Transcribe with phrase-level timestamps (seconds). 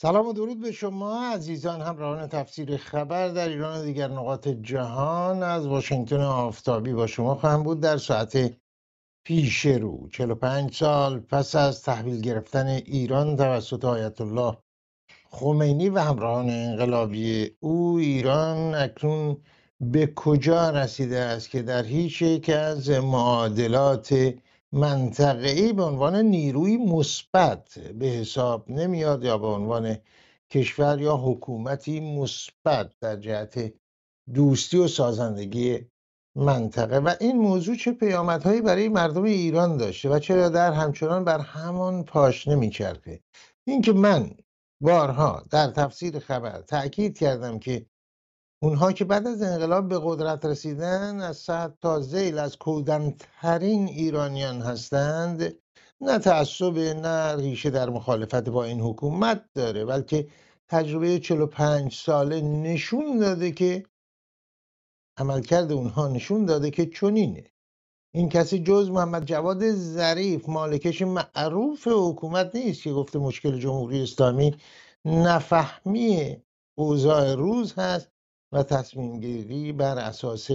[0.00, 5.42] سلام و درود به شما عزیزان همراهان تفسیر خبر در ایران و دیگر نقاط جهان.
[5.42, 8.56] از واشنگتن آفتابی با شما خواهم بود در ساعت
[9.24, 10.08] پیش رو.
[10.12, 14.56] 45 سال پس از تحویل گرفتن ایران توسط آیت الله
[15.30, 19.36] خمینی و همراهان انقلابی او ایران اکنون
[19.80, 24.34] به کجا رسیده است که در هیچ یک از معادلات
[24.72, 29.98] منطقه‌ای به عنوان نیروی مثبت به حساب نمیاد یا به عنوان
[30.50, 33.74] کشور یا حکومتی مثبت در جهت
[34.34, 35.78] دوستی و سازندگی
[36.36, 36.98] منطقه.
[36.98, 42.04] و این موضوع چه پیامدهایی برای مردم ایران داشته و چرا در همچنان بر همان
[42.04, 43.20] پاش نمیچرخه؟
[43.64, 44.30] اینکه من
[44.80, 47.86] بارها در تفسیر خبر تاکید کردم که
[48.62, 54.62] اونها که بعد از انقلاب به قدرت رسیدن از صد تا زیل از کودنترین ایرانیان
[54.62, 55.54] هستند
[56.00, 60.28] نه تعصب نه ریشه در مخالفت با این حکومت داره بلکه
[60.68, 63.84] تجربه 45 ساله نشون داده که
[65.18, 67.44] عملکرد اونها نشون داده که چنینه.
[68.14, 74.56] این کسی جز محمد جواد ظریف مالکش معروف حکومت نیست که گفته مشکل جمهوری اسلامی
[75.04, 76.36] نفهمی
[76.78, 78.17] اوضاع روز هست.
[78.52, 80.50] و تصمیم گیری بر اساس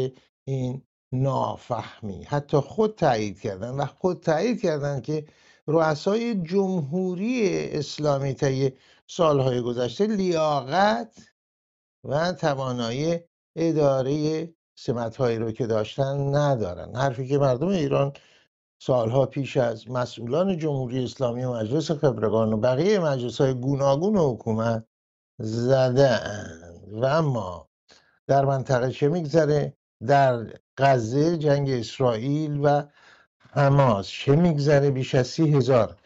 [0.45, 2.23] این نافهمی.
[2.23, 3.69] حتی خود تایید کردن.
[3.69, 5.25] و خود تایید کردن که
[5.67, 8.73] رؤسای جمهوری اسلامی طی
[9.07, 11.17] سالهای گذشته لیاقت
[12.03, 13.19] و توانایی
[13.55, 16.95] اداره سمتهایی رو که داشتن ندارن.
[16.95, 18.13] حرفی که مردم ایران
[18.81, 24.85] سالها پیش از مسئولان جمهوری اسلامی و مجلس خبرگان و بقیه مجلس های گوناگون حکومت
[25.39, 26.19] زده
[26.91, 27.69] و اما
[28.27, 32.83] در منطقه چه میگذره؟ در غزه جنگ اسرائیل و
[33.51, 35.97] حماس چه میگذره؟ بیش از سی هزار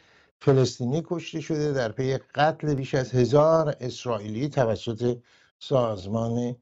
[0.42, 5.18] فلسطینی کشته شده در پی قتل بیش از هزار اسرائیلی توسط
[5.60, 6.56] سازمان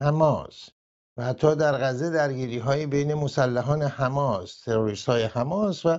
[0.00, 0.68] حماس.
[1.16, 5.98] و حتی در غزه درگیری های بین مسلحان حماس تروریست های حماس و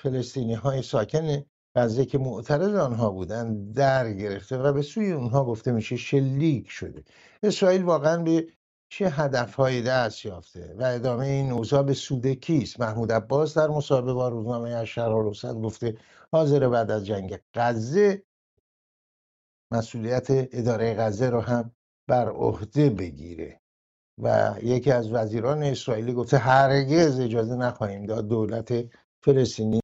[0.00, 1.44] فلسطینی های ساکن
[1.76, 7.04] غزه که معترض آنها بودند در گرفته و به سوی اونها گفته میشه شلیک شده.
[7.42, 8.46] اسرائیل واقعا به
[8.88, 14.12] چه هدفهایی دست یافته و ادامه این اوضاع به سود کیست؟ محمود عباس در مصاحبه
[14.12, 15.24] با روزنامه اشرار
[15.54, 15.96] گفته
[16.32, 18.22] حاضر بعد از جنگ غزه
[19.70, 21.72] مسئولیت اداره غزه رو هم
[22.08, 23.60] بر عهده بگیره.
[24.18, 28.84] و یکی از وزیران اسرائیلی گفته هرگز اجازه نخواهیم داد دولت
[29.20, 29.80] فلسطینی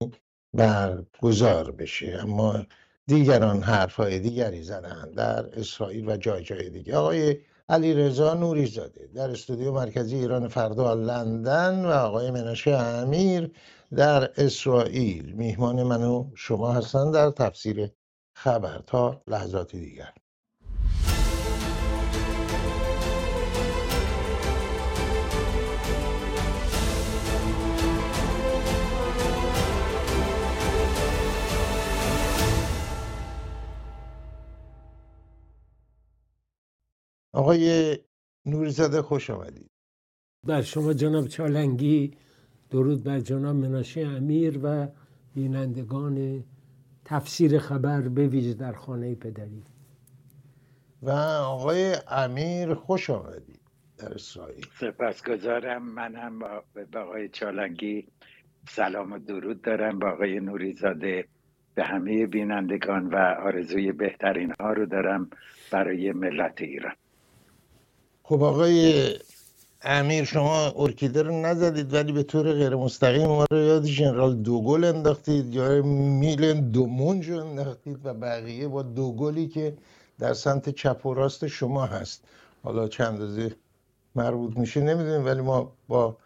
[0.54, 2.19] برگزار بشه.
[2.22, 2.66] اما
[3.06, 6.97] دیگران حرفهای دیگری زدن در اسرائیل و جای جای دیگه.
[6.97, 7.36] آقای
[7.69, 13.50] علی رضا نوری زاده در استودیو مرکزی ایران فردا لندن و آقای مناشه امیر
[13.97, 15.32] در اسرائیل.
[15.32, 17.91] میهمان من و شما هستند در تفسیر
[18.34, 20.12] خبر تا لحظات دیگر.
[37.32, 37.98] آقای
[38.46, 39.70] نوریزاده خوش آمدید
[40.46, 42.16] بر شما جناب چالنگی
[42.70, 44.88] درود بر جناب مناشه امیر و
[45.34, 46.44] بینندگان
[47.04, 49.64] تفسیر خبر به ویژه در خانه پدری.
[51.02, 53.60] و آقای امیر خوش آمدید
[53.98, 54.66] در اسرائیل.
[54.80, 55.82] سپاسگزارم.
[55.82, 56.38] من هم
[56.74, 58.08] به آقای چالنگی
[58.69, 61.28] سلام و درود دارم با آقای نوریزاده.
[61.74, 65.31] به همه بینندگان و آرزوی بهترین ها رو دارم
[65.70, 66.94] برای ملت ایران.
[68.28, 69.14] خب آقای
[69.82, 74.84] امیر شما ارکیده رو نزدید ولی به طور غیر مستقیم ما رو یاد ژنرال دوگل
[74.84, 79.76] انداختید یا میلن دومونج رو انداختید و بقیه با دوگلی که
[80.19, 82.25] در سمت چپ و راست شما هست.
[82.62, 83.54] حالا چند اندازه
[84.14, 86.16] مربوط میشه نمی‌دونیم ولی ما با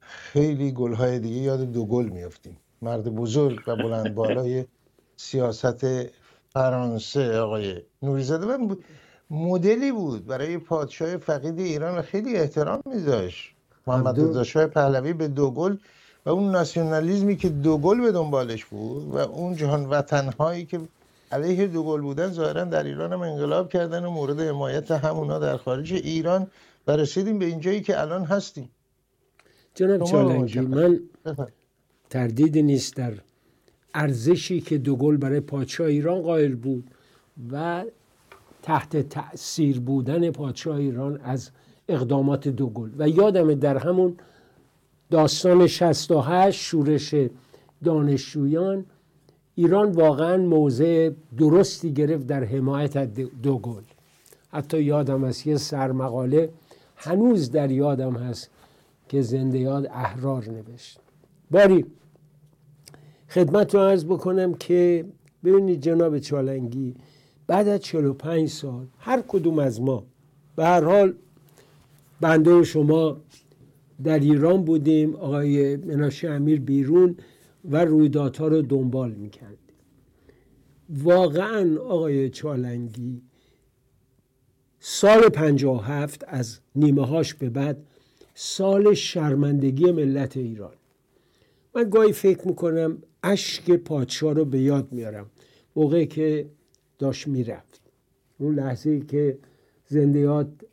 [0.00, 2.56] خیلی گلهای دیگه یاد دوگل میافتیم.
[2.82, 4.64] مرد بزرگ و بلند بالای
[5.16, 5.86] سیاست
[6.52, 8.76] فرانسه آقای نوریزاده من
[9.30, 13.54] مدلی بود برای پادشاه فقید ایران خیلی احترام میذاشت.
[13.86, 15.76] محمد رضا شاه پهلوی به دوگل
[16.26, 20.80] و اون ناسیونالیزمی که دوگل به دنبالش بود و اون جهان وطنهایی که
[21.32, 25.92] علیه دوگل بودن ظاهرا در ایران هم انقلاب کردن و مورد حمایت همونا در خارج
[25.92, 26.46] ایران
[26.86, 28.70] و رسیدیم به اینجایی که الان هستیم.
[29.74, 31.00] جناب چالنگی من
[32.10, 33.12] تردید نیست در
[33.94, 36.90] ارزشی که دوگل برای پادشاه ایران قائل بود
[37.52, 37.84] و
[38.68, 41.50] تحت تأثیر بودن پادشاه ایران از
[41.88, 44.16] اقدامات دوگل و یادم در همون
[45.10, 47.14] داستان 68 شورش
[47.84, 48.84] دانشجویان
[49.54, 53.08] ایران واقعا موضع درستی گرفت در حمایت از
[53.42, 53.82] دوگل
[54.52, 56.50] حتی یادم است یه سرمقاله
[56.96, 58.50] هنوز در یادم هست
[59.08, 61.00] که زنده یاد احرار نوشت.
[61.50, 61.86] باری
[63.28, 65.04] خدمت رو عرض بکنم که
[65.44, 66.94] ببینید جناب چالنگی
[67.48, 70.04] بعد از 45 سال هر کدوم از ما
[70.56, 71.14] به هر حال
[72.20, 73.20] بنده و شما
[74.04, 77.16] در ایران بودیم آقای مناشه امیر بیرون
[77.64, 79.58] و رویدادها رو دنبال می‌کردیم.
[80.90, 83.22] واقعا آقای چالنگی
[84.80, 87.76] سال 57 از نیمه هاش به بعد
[88.34, 90.74] سال شرمندگی ملت ایران.
[91.74, 95.26] من گاهی فکر می‌کنم اشک پادشاه رو به یاد میارم.
[95.76, 96.46] موقعی که
[96.98, 97.80] داشت می‌رفت.
[98.38, 99.38] اون لحظه که
[99.86, 100.66] زنده یاد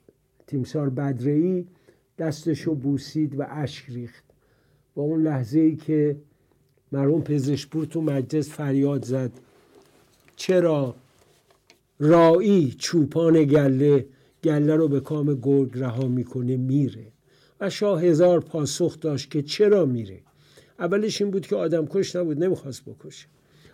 [0.48, 1.68] تیمسار بدرهی
[2.18, 4.24] دستشو بوسید و اشک ریخت.
[4.96, 6.16] با اون لحظه ای که
[6.92, 9.32] مرحوم پزشپور تو مجلس فریاد زد
[10.36, 10.96] چرا
[12.00, 14.06] رایی چوپان گله
[14.44, 17.08] گله رو به کام گرگ رها می‌کنه؟ میره.
[17.62, 20.20] و شاه هزار پاسخ داشت که چرا میره؟
[20.80, 23.28] اولش این بود که آدم کش نبود نمی‌خواست بکشه.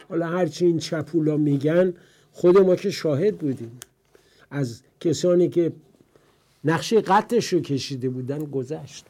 [0.10, 1.94] حالا هرچی این چپولا میگن
[2.32, 3.80] خود ما که شاهد بودیم.
[4.52, 5.72] از کسانی که
[6.66, 9.06] نقشه قطعش رو کشیده بودن گذشت.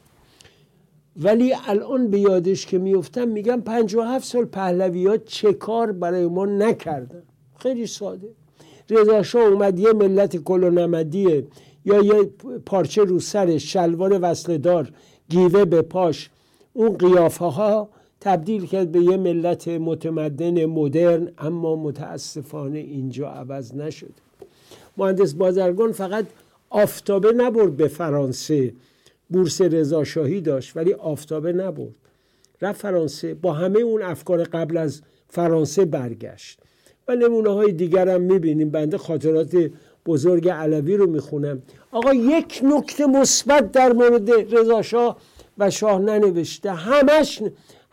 [1.16, 7.22] ولی الان به یادش که میفتم میگم 57 سال پهلویات چه کار برای ما نکردن.
[7.58, 8.28] خیلی ساده.
[8.90, 11.46] رضا اومد یه ملت کلونمدیه
[11.84, 12.30] یا یه
[12.66, 14.92] پارچه رو سرش شلوار وصلدار
[15.28, 16.30] گیوه به پاش.
[16.72, 17.88] اون قیافه ها
[18.22, 24.12] تبدیل کرد به یه ملت متمدن مدرن اما متاسفانه اینجا عوض نشد.
[24.96, 26.24] مهندس بازرگان فقط
[26.70, 28.72] آفتابه نبرد به فرانسه.
[29.30, 31.94] بورس رضاشاهی داشت ولی آفتابه نبرد.
[32.62, 33.34] رفت فرانسه.
[33.34, 36.58] با همه اون افکار قبل از فرانسه برگشت.
[37.08, 38.70] و نمونه های دیگر هم می‌بینیم.
[38.70, 39.70] بنده خاطرات
[40.06, 41.62] بزرگ علوی رو می‌خونم.
[41.92, 45.16] آقا یک نکته مثبت در مورد رضاشاه
[45.58, 46.70] و شاه ننوشته.
[46.70, 47.42] همش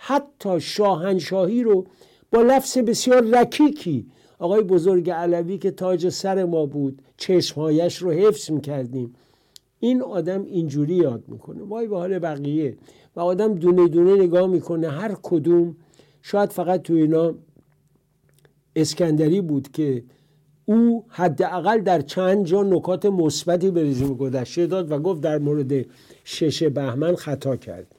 [0.02, 1.86] حتی شاهنشاهی رو
[2.32, 4.06] با لفظ بسیار رکیکی.
[4.40, 9.16] آقای بزرگ علوی که تاج سر ما بود چشمهایش رو حفظ می‌کردیم.
[9.80, 11.64] این آدم اینجوری یاد می‌کنه.
[11.64, 12.78] وای به حال بقیه.
[13.16, 14.90] و آدم دونه دونه نگاه می‌کنه.
[14.90, 15.76] هر کدوم
[16.22, 17.36] شاید فقط تو اینا
[18.76, 20.04] اسکندری بود که
[20.66, 25.86] او حداقل در چند جا نکات مثبتی به رژیم گذشته داد و گفت در مورد
[26.24, 27.96] شش بهمن خطا کرد.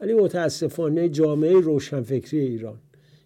[0.00, 2.78] ولی متاسفانه جامعه روشنفکری ایران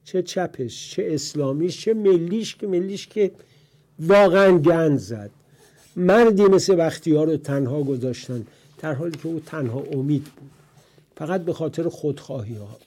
[0.04, 3.30] چه چپش چه اسلامیش چه ملیش که ملیش که
[3.98, 5.30] واقعا گند زد.
[5.96, 8.46] مردی مثل وقتی ها رو تنها گذاشتن
[8.78, 10.50] در حالی که او تنها امید بود.
[11.16, 12.78] فقط به خاطر خودخواهی ها.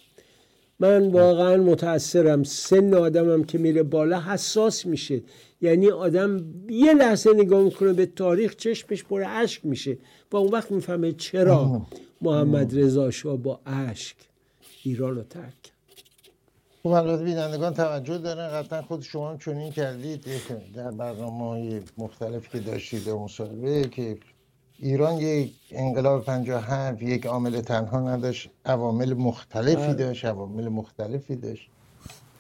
[0.79, 5.21] من واقعا متاثرم سن آدمم که میره بالا حساس میشه.
[5.61, 9.97] یعنی آدم یه لحظه نگاه می‌کنه به تاریخ چشمش پر اشک میشه.
[10.31, 11.81] و اون وقت می‌فهمه چرا
[12.21, 14.15] محمد رضا شاه با اشک
[14.83, 15.71] ایران رو ترک
[16.83, 18.61] خب البته بینندگان توجه دارن.
[18.61, 20.25] قطعا خود شما هم چنین کردید.
[20.75, 24.17] در برنامه های مختلف که داشتید مصاحبه که
[24.79, 28.49] ایران یک انقلاب 57 یک عامل تنها نداشت.
[28.65, 29.93] عوامل مختلفی بله.
[29.93, 31.69] داشت عوامل مختلفی داشت.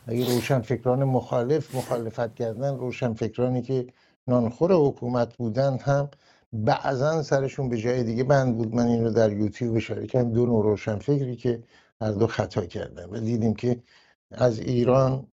[0.07, 3.87] اگه روشن فکران مخالف مخالفت کردن روشن فکرانی که
[4.27, 6.09] نانخور حکومت بودن هم
[6.53, 8.75] بعضا سرشون به جای دیگه بند بود.
[8.75, 10.33] من این رو در یوتیوب اشاره کردم.
[10.33, 11.63] دو نوع روشن فکری که
[12.01, 13.83] هر دو خطا کردن و دیدیم که
[14.31, 15.27] از ایران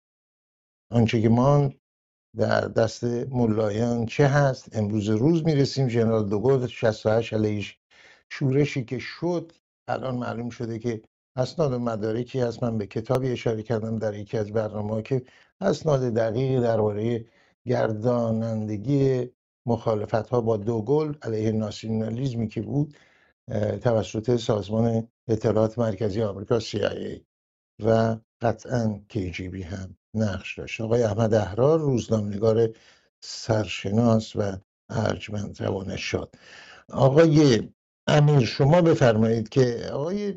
[0.90, 1.70] آنچه که ما
[2.36, 5.88] در دست ملایان چه هست؟ امروز روز می‌رسیم.
[5.88, 7.78] جنرال دوگل 68 علیش
[8.30, 9.52] شورشی که شد
[9.88, 11.02] الان معلوم شده که
[11.40, 12.62] اسناد و مدارکی هست.
[12.62, 15.22] من به کتابی اشاره کردم در یکی از برنامه که
[15.60, 17.24] اسناد دقیقی درباره
[17.66, 19.30] گردانندگی
[19.66, 22.94] مخالفت ها با دوگل علیه ناسیونالیزمی که بود
[23.82, 27.20] توسط سازمان اطلاعات مرکزی آمریکا CIA
[27.84, 30.80] و قطعا KGB هم نقش داشت.
[30.80, 32.68] آقای احمد احرار روزنامه‌نگار
[33.20, 34.52] سرشناس و
[34.88, 36.34] ارجمند روانش شد
[36.88, 37.68] آقای
[38.08, 40.32] امیر شما بفرمایید که آقای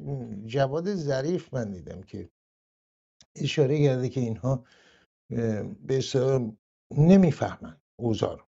[0.46, 2.30] جواد ظریف من دیدم که
[3.36, 4.66] اشاره کرده که اینها
[5.88, 6.04] به
[6.98, 8.48] نمی‌فهمن اوزار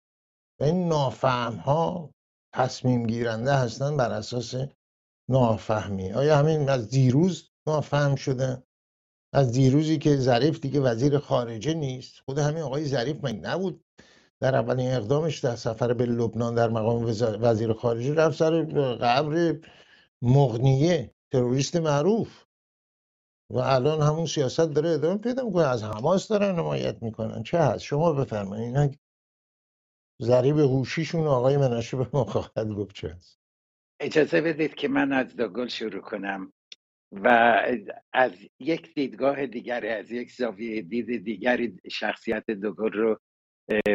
[0.59, 2.13] و این نافهم ها
[2.55, 4.55] تصمیم گیرنده هستن بر اساس
[5.29, 6.11] نافهمی.
[6.11, 8.63] آیا همین از دیروز نافهم شده؟
[9.33, 13.85] از دیروزی که ظریف دیگه وزیر خارجه نیست؟ خود همین آقای ظریف من نبود؟
[14.41, 17.05] در اولین اقدامش در سفر به لبنان در مقام
[17.41, 18.63] وزیر خارجه رفت سر
[19.01, 19.59] قبر
[20.21, 22.45] مغنیه تروریست معروف.
[23.51, 25.67] و الان همون سیاست داره ادامه پیدا می‌کنه.
[25.67, 27.43] از حماس دارن حمایت می‌کنن.
[27.43, 28.65] چه هست شما بفرمایید.
[28.65, 28.91] اینا
[30.21, 32.23] ضریب هوشیشون آقای مناشه به ما
[32.55, 33.39] گفت چه هست
[33.99, 36.53] اجازه بدید که من از دوگل شروع کنم.
[37.11, 37.27] و
[38.13, 43.19] از یک دیدگاه دیگری از یک زاویه دید دیگری شخصیت دوگل رو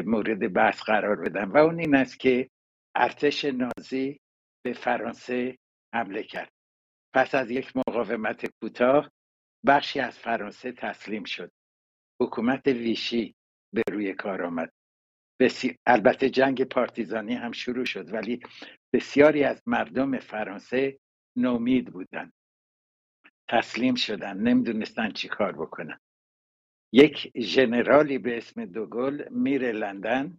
[0.07, 1.53] مورد بحث قرار بدم.
[1.53, 2.51] و اون این است که
[2.97, 4.21] ارتش نازی
[4.65, 5.59] به فرانسه
[5.95, 6.53] حمله کرد.
[7.15, 9.11] پس از یک مقاومت کوتاه
[9.67, 11.51] بخشی از فرانسه تسلیم شد.
[12.23, 13.35] حکومت ویشی
[13.75, 14.73] به روی کار آمد.
[15.87, 18.41] البته جنگ پارتیزانی هم شروع شد ولی
[18.93, 20.99] بسیاری از مردم فرانسه
[21.37, 22.33] نومید بودند.
[23.49, 26.01] تسلیم شدن نمی‌دونستن چی کار بکنن.
[26.95, 30.39] یک ژنرالی به اسم دوگل میره لندن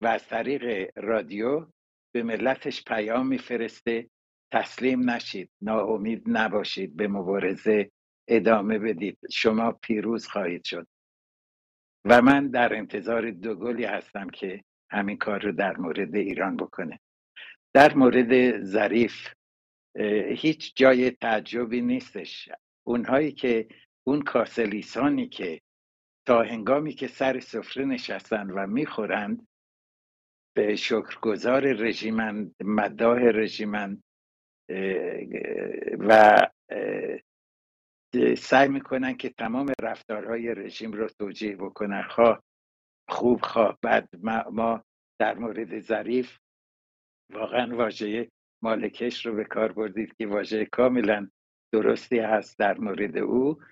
[0.00, 1.66] و از طریق رادیو
[2.14, 4.10] به ملتش پیام میفرسته
[4.52, 7.90] تسلیم نشید ناامید نباشید به مبارزه
[8.28, 9.18] ادامه بدید.
[9.30, 10.86] شما پیروز خواهید شد.
[12.04, 17.00] و من در انتظار دوگلی هستم که همین کار رو در مورد ایران بکنه.
[17.74, 19.28] در مورد ظریف
[20.36, 22.48] هیچ جای تعجبی نیستش.
[22.86, 23.68] اونهایی که
[24.06, 25.60] اون کاسلیسانی که
[26.26, 29.48] تا هنگامی که سر سفره نشستن و می‌خورند
[30.56, 34.02] به شکرگزار رژیمن مداح رژیمن
[35.98, 36.36] و
[38.36, 42.02] سعی می‌کنن که تمام رفتارهای رژیم رو توجیه بکنن.
[42.02, 42.42] خواه
[43.08, 44.08] خوب خواه بعد
[44.52, 44.84] ما
[45.20, 46.38] در مورد ظریف
[47.32, 48.30] واقعا واژه
[48.62, 51.28] مالکش رو به کار بردید که واژه کاملا
[51.74, 53.62] درستی هست در مورد او.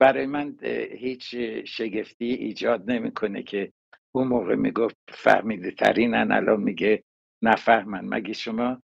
[0.00, 0.56] برای من
[0.92, 3.72] هیچ شگفتی ایجاد نمی‌کنه که
[4.14, 7.04] اون موقع می‌گفت فهمیده ترینن الان میگه
[7.42, 8.04] نفهمن.
[8.04, 8.82] مگه شما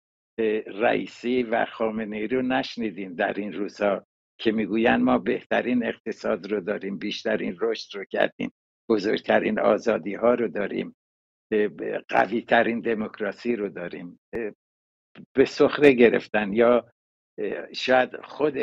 [0.67, 4.07] رئیسی و خامنه رو نشنیدین در این روزها
[4.39, 8.53] که می‌گوین ما بهترین اقتصاد رو داریم بیشترین رشد رو کردیم
[8.91, 10.97] بزرگترین آزادی ها رو داریم
[12.09, 14.21] قوی ترین دموکراسی رو داریم
[15.37, 16.93] به سخره گرفتن یا
[17.73, 18.55] شاید خود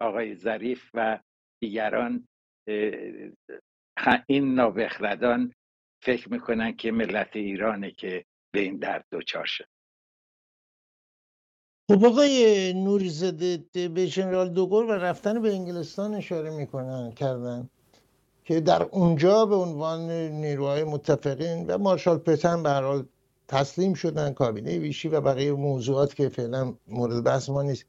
[0.00, 1.18] آقای ظریف و
[1.60, 2.28] دیگران
[4.26, 5.52] این نابخردان
[6.02, 9.66] فکر می‌کنن که ملت ایرانه که به این درد دچار شد.
[11.90, 17.70] خب آقای نوری زده به جنرال دوگل و رفتن به انگلستان اشاره می‌کنن کردن
[18.44, 23.06] که در اونجا به عنوان نیروهای متفقین و مارشال پتن به حال
[23.48, 27.86] تسلیم شدن کابینه ویشی و بقیه موضوعات که فعلا مورد بحث ما نیست.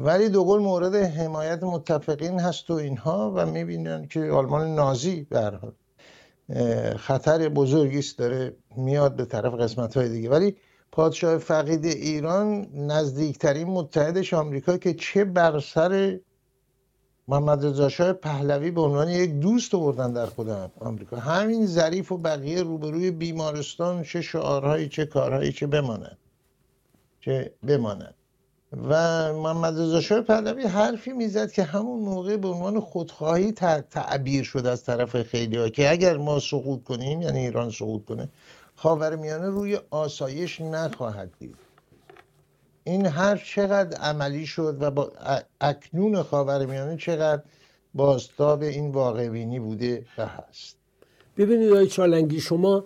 [0.00, 5.26] ولی دوگل مورد حمایت متفقین هست و اینها و می‌بینن که آلمان نازی
[6.48, 10.30] به خطر بزرگی است داره میاد به طرف قسمت های دیگه.
[10.30, 10.56] ولی
[10.92, 16.20] پادشاه فقید ایران نزدیکترین متحدش آمریکا که چه بر سر
[17.28, 20.48] محمد رضا شاه پهلوی به عنوان یک دوست آوردن در خود
[20.80, 21.16] آمریکا.
[21.16, 26.18] همین ظریف و بقیه روبروی بیمارستان چه شعارهایی چه کارهایی چه بمانند.
[27.20, 28.17] چه بمانند.
[28.72, 33.52] و محمد رضا شاه پهلوی حرفی می‌زد که همون موقع به عنوان خودخواهی
[33.90, 38.28] تعبیر شد از طرف خیلی ها که اگر ما سقوط کنیم یعنی ایران سقوط کنه
[38.76, 41.56] خاورمیانه روی آسایش نخواهد دید.
[42.84, 45.12] این حرف چقدر عملی شد و با
[45.60, 47.42] اکنون خاورمیانه چقدر
[47.94, 50.76] بازتاب این واقع بینی بوده و هست.
[51.36, 52.84] ببینید آقای چالنگی شما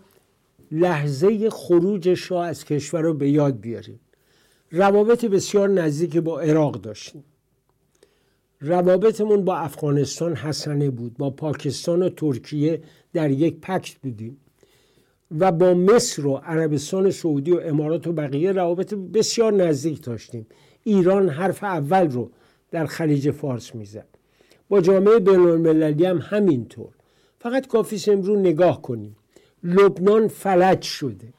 [0.71, 4.02] لحظه خروج شاه از کشور رو به یاد بیارید.
[4.73, 7.25] روابط بسیار نزدیک با عراق داشتیم.
[8.61, 11.17] روابطمون با افغانستان حسنه بود.
[11.17, 14.37] با پاکستان و ترکیه در یک پکت بودیم.
[15.39, 20.47] و با مصر و عربستان سعودی و امارات و بقیه روابط بسیار نزدیک داشتیم.
[20.85, 22.31] ایران حرف اول رو
[22.71, 24.09] در خلیج فارس می‌زد.
[24.69, 26.89] با جامعه بین المللی هم همینطور.
[27.39, 29.17] فقط کافی امروز نگاه کنیم.
[29.65, 31.33] لبنان فلج شده.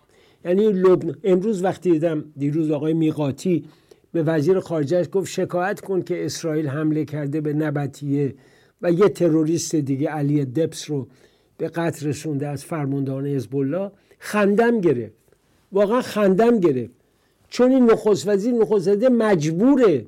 [0.45, 3.65] یعنی لبنان امروز وقتی دیدم دیروز آقای میقاتی
[4.11, 8.35] به وزیر خارجه گفت شکایت کن که اسرائیل حمله کرده به نبتیه
[8.81, 11.07] و یه تروریست دیگه علی دبس رو
[11.57, 15.13] به قتل رسونده از فرماندهان حزب الله خندم گرفت.
[15.71, 16.93] واقعا خندم گرفت.
[17.49, 20.05] چون این نخست وزیر نخست وزیر مجبوره.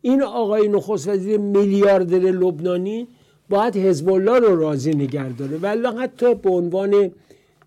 [0.00, 3.08] این آقای نخست وزیر میلیاردر لبنانی
[3.48, 5.56] باید حزب الله رو راضی نگه داره.
[5.56, 7.10] ولی حتی به عنوان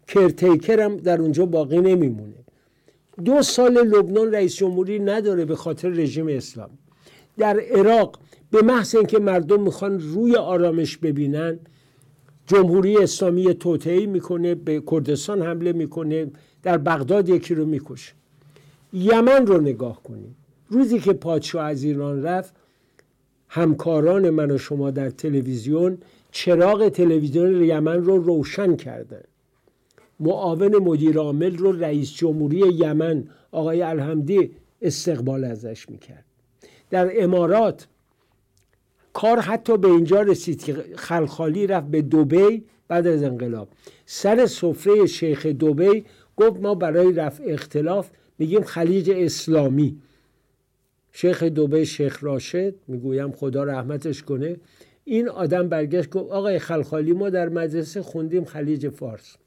[0.08, 2.34] کرتیکر هم در اونجا باقی نمیمونه.
[3.26, 6.70] دو سال لبنان رئیس جمهوری نداره به خاطر رژیم اسلام.
[7.38, 8.20] در عراق
[8.52, 11.60] به محض اینکه مردم می‌خوان روی آرامش ببینن
[12.48, 16.32] جمهوری اسلامی توطعه می‌کنه به کردستان حمله می‌کنه
[16.64, 18.14] در بغداد یکی رو می‌کشه.
[18.94, 20.36] یمن رو نگاه کنید.
[20.70, 22.54] روزی که پادشاه از ایران رفت
[23.48, 25.98] همکاران من و شما در تلویزیون
[26.32, 29.22] چراغ تلویزیون یمن رو روشن کردن.
[30.20, 34.52] معاون مدیر عامل رو رئیس جمهوری یمن آقای الحمدی
[34.82, 36.26] استقبال ازش می‌کرد.
[36.90, 37.88] در امارات
[39.14, 43.70] کار حتی به اینجا رسید که خلخالی رفت به دوبی بعد از انقلاب.
[44.06, 46.06] سر سفره شیخ دوبی
[46.38, 49.98] گفت ما برای رفع اختلاف میگیم خلیج اسلامی.
[51.12, 54.56] شیخ دوبه شیخ راشد می‌گویم خدا رحمتش کنه.
[55.06, 59.38] این آدم برگشت گفت آقای خلخالی ما در مدرسه خوندیم خلیج فارس.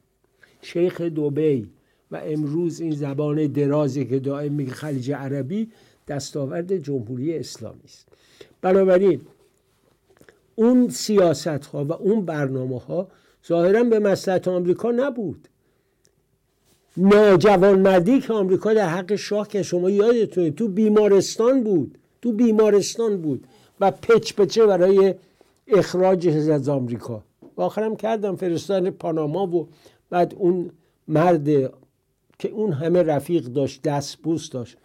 [0.62, 1.68] شیخ دوبی
[2.10, 5.70] و امروز این زبان درازی که دائم میگه خلیج عربی
[6.08, 8.08] دستاورد جمهوری اسلامی است.
[8.62, 9.20] بنابراین
[10.54, 13.08] اون سیاست ها و اون برنامه ها
[13.48, 15.48] ظاهرا به مسلحت آمریکا نبود.
[16.96, 23.46] ناجوانمردی که آمریکا در حق شاه که شما یادتونه تو بیمارستان بود تو بیمارستان بود
[23.80, 25.14] و پچ پچه برای
[25.68, 27.22] اخراج از آمریکا.
[27.56, 29.68] و آخرم کردم فرستان پاناما و
[30.10, 30.70] بعد اون
[31.08, 31.48] مرد
[32.38, 34.76] که اون همه رفیق داشت دست بوس داشت.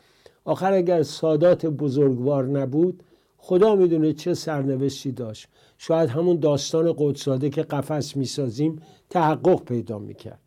[0.45, 3.03] آخر اگر سادات بزرگوار نبود
[3.37, 5.47] خدا می‌دونه چه سرنوشتی داشت.
[5.77, 10.39] شاید همون داستان قدساده که قفس می‌سازیم تحقق پیدا می‌کرد.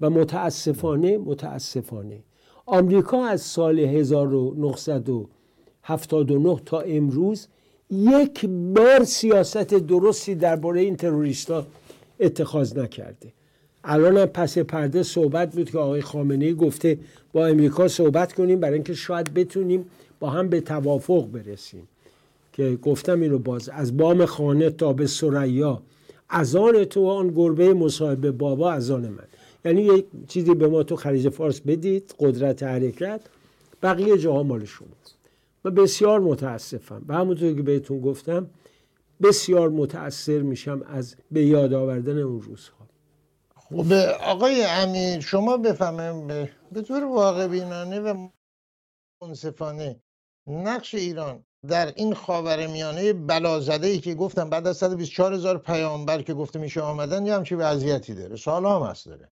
[0.00, 2.22] و متاسفانه متاسفانه
[2.66, 7.48] آمریکا از سال 1979 تا امروز
[7.90, 11.66] یک بار سیاست درستی درباره این تروریستا
[12.20, 13.32] اتخاذ نکرده.
[13.84, 16.98] الان هم پس پرده صحبت بود که آقای خامنه گفته
[17.32, 19.86] با امریکا صحبت کنیم برای اینکه شاید بتونیم
[20.20, 21.88] با هم به توافق برسیم.
[22.52, 25.82] که گفتم اینو باز از بام خانه تا به سریا
[26.28, 29.24] از آن تو آن گربه مصاحبه بابا از آن من.
[29.64, 33.20] یعنی یک چیزی به ما تو خلیج فارس بدید قدرت حرکت
[33.82, 35.16] بقیه جاها مال شماست.
[35.64, 37.02] و بسیار متاسفم.
[37.08, 38.46] و همونطور که بهتون گفتم
[39.22, 42.81] بسیار متاثر میشم از به یاد آوردن اون روزها.
[43.76, 46.26] خب آقای امیر شما بفهمم
[46.72, 48.28] به طور واقع بینانه و
[49.22, 50.02] منصفانه
[50.46, 56.22] نقش ایران در این خاور میانه بلازده ای که گفتم بعد از 124 هزار پیامبر
[56.22, 59.32] که گفته میشه آمدن یه همچی وضعیتی داره؟ سال هم هست داره.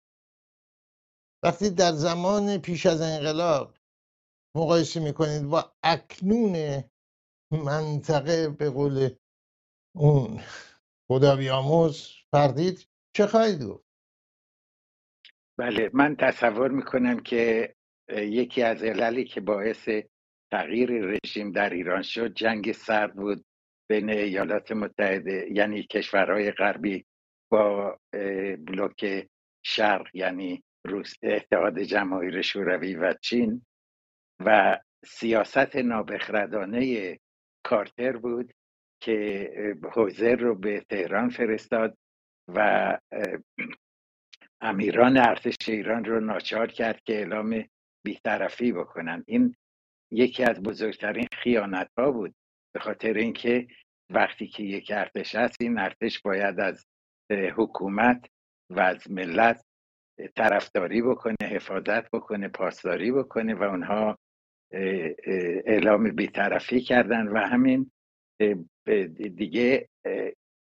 [1.43, 3.73] وقتی در زمان پیش از انقلاب
[4.57, 6.83] مقایسه می‌کنید با اکنون
[7.51, 9.09] منطقه به قول
[9.95, 10.41] اون
[11.11, 13.86] خدا بیاموز فردید چه خواهید گفت؟
[15.57, 17.73] بله من تصور می‌کنم که
[18.09, 19.89] یکی از عللی که باعث
[20.51, 23.45] تغییر رژیم در ایران شد جنگ سرد بود
[23.89, 27.05] بین ایالات متحده یعنی کشورهای غربی
[27.51, 27.99] با
[28.67, 29.27] بلوک
[29.63, 33.65] شرق یعنی روس اتحاد جماهیر شوروی و چین
[34.45, 37.17] و سیاست نابخردانه
[37.63, 38.53] کارتر بود
[39.01, 39.49] که
[39.93, 41.97] حوزر رو به تهران فرستاد
[42.47, 42.97] و
[44.61, 47.65] امیران ارتش ایران رو ناچار کرد که اعلام
[48.05, 49.23] بیطرفی بکنن.
[49.27, 49.55] این
[50.11, 52.35] یکی از بزرگترین خیانت ها بود.
[52.73, 53.67] به خاطر اینکه
[54.09, 56.85] وقتی که یک ارتش هست این ارتش باید از
[57.31, 58.29] حکومت
[58.69, 59.65] و از ملت
[60.35, 64.17] طرفداری بکنه حفاظت بکنه پاسداری بکنه و اونها
[65.65, 67.91] اعلام بیطرفی کردن و همین
[69.35, 69.89] دیگه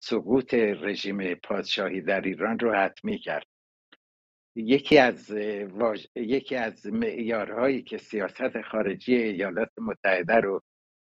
[0.04, 3.46] سقوط رژیم پادشاهی در ایران رو حتمی کرد.
[4.56, 5.32] یکی از
[6.16, 10.62] یکی از معیارهایی که سیاست خارجی ایالات متحده رو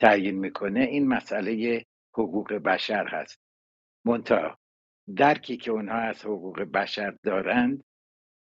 [0.00, 3.40] تعیین می‌کنه این مسئله حقوق بشر هست.
[4.04, 4.58] منتها
[5.16, 7.84] درکی که اونها از حقوق بشر دارند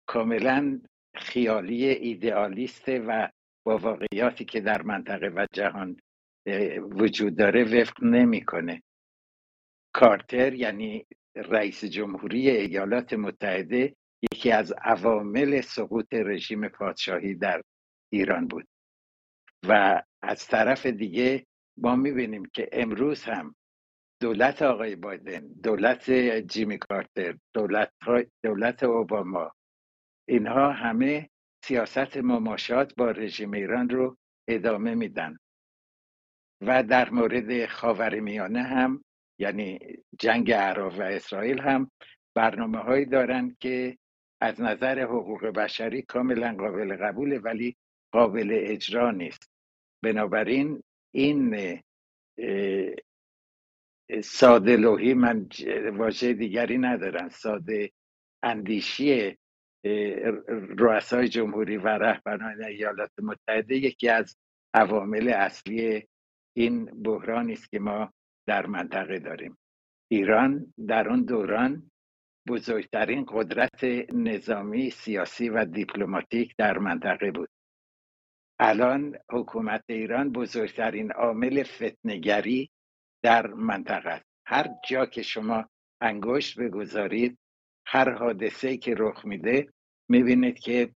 [0.06, 0.80] کاملا
[1.14, 3.28] خیالی ایدئالیسته و
[3.66, 5.96] با واقعیاتی که در منطقه و جهان
[6.80, 8.82] وجود داره وفق نمی‌کنه.
[9.92, 13.94] کارتر یعنی رئیس جمهوری ایالات متحده
[14.40, 17.62] یکی از عوامل سقوط رژیم پادشاهی در
[18.12, 18.68] ایران بود.
[19.68, 23.54] و از طرف دیگه ما می‌بینیم که امروز هم
[24.20, 26.10] دولت آقای بایدن دولت
[26.46, 27.92] جیمی کارتر دولت,
[28.44, 29.52] دولت اوباما
[30.28, 31.30] اینها همه
[31.64, 34.16] سیاست مماشات با رژیم ایران رو
[34.48, 35.36] ادامه میدن.
[36.60, 39.04] و در مورد خاورمیانه هم
[39.38, 39.78] یعنی
[40.18, 41.90] جنگ عرب و اسرائیل هم
[42.34, 43.98] برنامه هایی دارند که
[44.40, 47.76] از نظر حقوق بشری کاملا قابل قبوله ولی
[48.12, 49.50] قابل اجرا نیست.
[50.04, 50.82] بنابراین
[51.14, 51.56] این
[54.22, 55.48] ساده لوحی من
[55.92, 57.28] واژه دیگری ندارم.
[57.28, 57.90] ساده
[58.42, 59.36] اندیشی
[60.78, 64.36] رؤسای جمهوری و رهبران ایالات متحده یکی از
[64.74, 66.08] عوامل اصلی
[66.56, 68.12] این بحرانی است که ما
[68.46, 69.58] در منطقه داریم.
[70.12, 71.89] ایران در اون دوران
[72.50, 77.48] بزرگترین قدرت نظامی سیاسی و دیپلماتیک در منطقه بود.
[78.58, 82.70] الان حکومت ایران بزرگترین عامل فتنگری
[83.22, 84.24] در منطقه است.
[84.46, 85.68] هر جا که شما
[86.00, 87.38] انگشت بگذارید
[87.86, 89.68] هر حادثه که رخ میده
[90.08, 90.94] می‌بینید که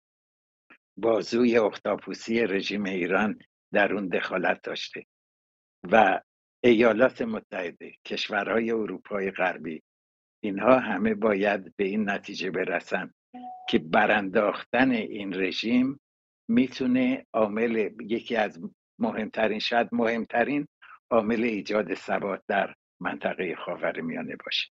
[0.97, 3.39] بازوی اختاپوسی رژیم ایران
[3.73, 5.05] در اون دخالت داشته
[5.91, 6.21] و
[6.63, 9.83] ایالات متحده کشورهای اروپای غربی
[10.43, 13.13] اینها همه باید به این نتیجه برسن
[13.69, 15.99] که برانداختن این رژیم
[16.47, 18.59] می‌تونه عامل یکی از
[18.99, 20.67] مهمترین شاید مهمترین
[21.11, 24.69] عامل ایجاد ثبات در منطقه خاورمیانه باشه.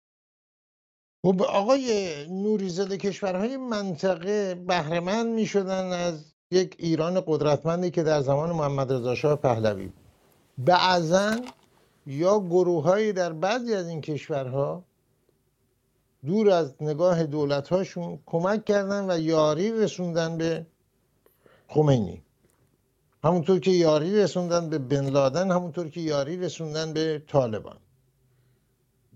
[1.27, 8.51] خب آقای نوریزاده کشورهای منطقه بهرهمند می شدن از یک ایران قدرتمندی که در زمان
[8.51, 9.91] محمد رضا شاه پهلوی.
[10.59, 11.37] بعضا
[12.07, 14.85] یا گروههایی در بعضی از این کشورها
[16.27, 20.67] دور از نگاه دولت هاشون کمک کردن و یاری رسوندن به
[21.69, 22.23] خمینی
[23.25, 27.77] همونطور که یاری رسوندن به بن لادن همونطور که یاری رسوندن به طالبان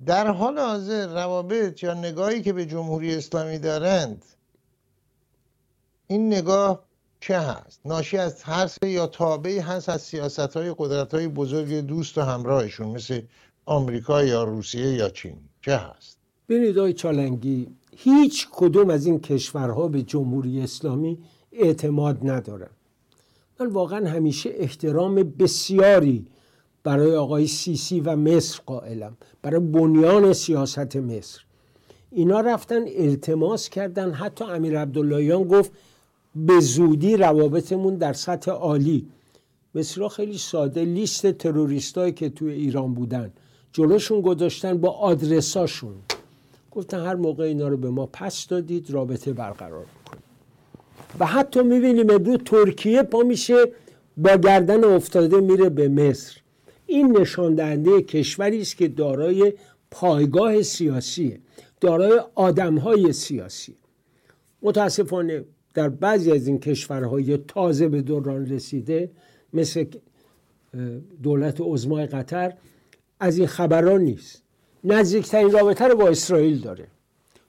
[0.07, 4.25] در حال حاضر روابط یا نگاهی که به جمهوری اسلامی دارند
[6.07, 6.85] این نگاه
[7.21, 12.19] چه هست؟ ناشی از ترس یا تابعی هست از سیاست های قدرت های بزرگ دوست
[12.19, 13.23] و همراهشون مثل
[13.67, 19.89] آمریکا یا روسیه یا چین چه هست؟ ببینید آقای چالنگی هیچ کدوم از این کشورها
[19.89, 21.19] به جمهوری اسلامی
[21.53, 22.71] اعتماد ندارن
[23.61, 26.27] من واقعا همیشه احترام بسیاری
[26.85, 31.41] برای آقای سیسی و مصر قائلم برای بنیان سیاست مصر.
[32.11, 34.13] اینا رفتن التماس کردن.
[34.13, 35.73] حتی امیر عبداللهیان گفت
[36.37, 39.09] به زودی روابطمون در سطح عالی.
[39.75, 43.33] مصرا خیلی ساده لیست تروریستایی که توی ایران بودن
[43.73, 45.95] جلوشون گذاشتن با آدرساشون.
[46.75, 50.25] گفتن هر موقع اینا رو به ما پس دادید رابطه برقرار کنید
[51.19, 53.55] و حتی می‌بینیم امروز ترکیه پا میشه
[54.17, 56.41] با گردن افتاده میره به مصر.
[56.87, 59.53] این نشان دهنده کشوری است که دارای
[59.91, 61.41] پایگاه سیاسیه
[61.81, 63.77] دارای آدمهای سیاسی
[64.63, 69.11] متاسفانه در بعضی از این کشورهای تازه به دوران رسیده
[69.53, 69.85] مثل
[71.23, 72.53] دولت عزمای قطر
[73.21, 74.44] از این خبران نیست.
[74.85, 76.87] نزدیکترین رابطه رو با اسرائیل داره.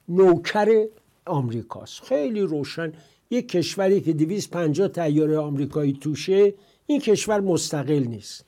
[0.08, 0.86] نوکر
[1.26, 2.02] آمریکاست.
[2.02, 2.92] خیلی روشن.
[3.30, 6.54] یک کشوری که 250 تیاره آمریکایی توشه
[6.86, 8.44] این کشور مستقل نیست.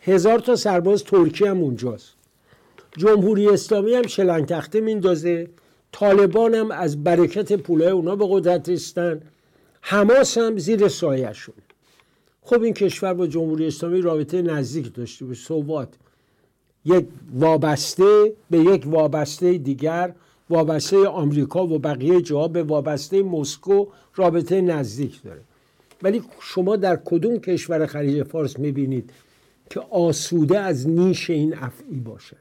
[0.00, 2.14] هزار تا سرباز ترکی هم اونجاست.
[2.96, 5.48] جمهوری اسلامی هم شلنگ تخته میندازه.
[5.92, 9.20] طالبان هم از برکت پولای اونا به قدرت رسیدن.
[9.80, 11.54] حماس هم زیر سایهشون.
[12.42, 15.88] خب این کشور با جمهوری اسلامی رابطه نزدیک داشته به صوبات
[16.84, 20.14] یک وابسته به یک وابسته دیگر
[20.50, 25.40] وابسته آمریکا و بقیه جاها به وابسته مسکو رابطه نزدیک داره.
[26.02, 29.10] ولی شما در کدوم کشور خلیج فارس می‌بینید
[29.70, 32.36] که آسوده از نیش این افعی باشد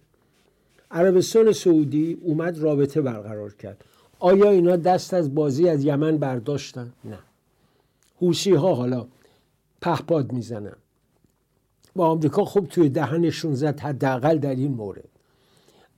[0.91, 3.83] عربستان سعودی اومد رابطه برقرار کرد.
[4.19, 7.19] آیا اینا دست از بازی از یمن برداشتن؟ نه.
[8.21, 9.07] حوسی ها حالا
[9.81, 10.75] پهپاد می‌زنن.
[11.95, 15.09] با آمریکا خوب توی دهنشون زد حداقل در این مورد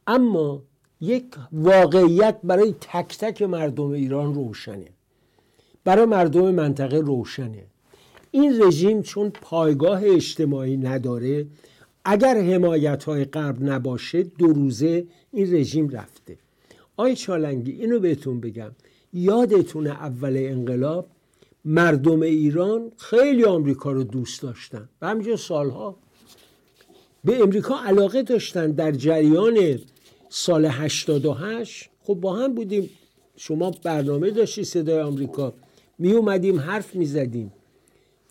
[0.07, 0.63] اما
[1.01, 4.87] یک واقعیت برای تک تک مردم ایران روشنه.
[5.83, 7.63] برای مردم منطقه روشنه.
[8.31, 11.47] این رژیم چون پایگاه اجتماعی نداره
[12.05, 16.37] اگر حمایت های غرب نباشه دو روزه این رژیم رفته.
[16.97, 18.71] آی چالنگی اینو بهتون بگم.
[19.13, 21.07] یادتونه اول انقلاب؟
[21.65, 24.89] مردم ایران خیلی آمریکا رو دوست داشتن.
[25.01, 25.97] و همینجا سالها
[27.23, 29.79] به امریکا علاقه داشتن در جریان
[30.29, 32.89] سال 88 خب با هم بودیم.
[33.35, 35.53] شما برنامه داشتی صدای آمریکا.
[35.99, 37.53] می اومدیم حرف می زدیم.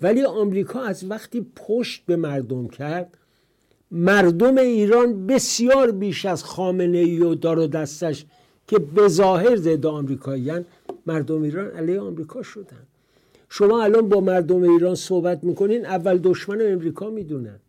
[0.01, 3.18] ولی آمریکا از وقتی پشت به مردم کرد
[3.90, 8.25] مردم ایران بسیار بیش از خامنه ای و دار و دستش
[8.68, 10.64] که به ظاهر ضد آمریکاییان
[11.07, 12.87] مردم ایران علیه آمریکا شدن.
[13.55, 17.61] شما الان با مردم ایران صحبت می‌کنین اول دشمن امریکا می‌دونن.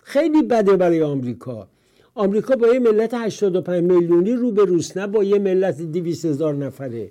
[0.00, 1.68] خیلی بده برای آمریکا.
[2.14, 6.54] آمریکا با یه ملت 85 میلیونی رو به روس نه با یه ملت 200 هزار
[6.54, 7.10] نفره.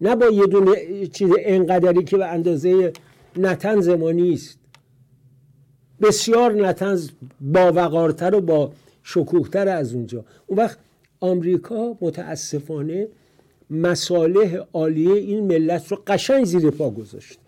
[0.00, 2.92] نه با یه دونه چیز انقدری که به اندازه
[3.36, 4.58] نتن زمانی است.
[6.00, 10.24] بسیار نتنز با وقارتر و با شکوهتر از اونجا.
[10.46, 10.78] اون وقت
[11.20, 13.08] آمریکا متاسفانه
[13.74, 17.38] مصالح عالیه این ملت رو قشنگ زیر پا گذاشت.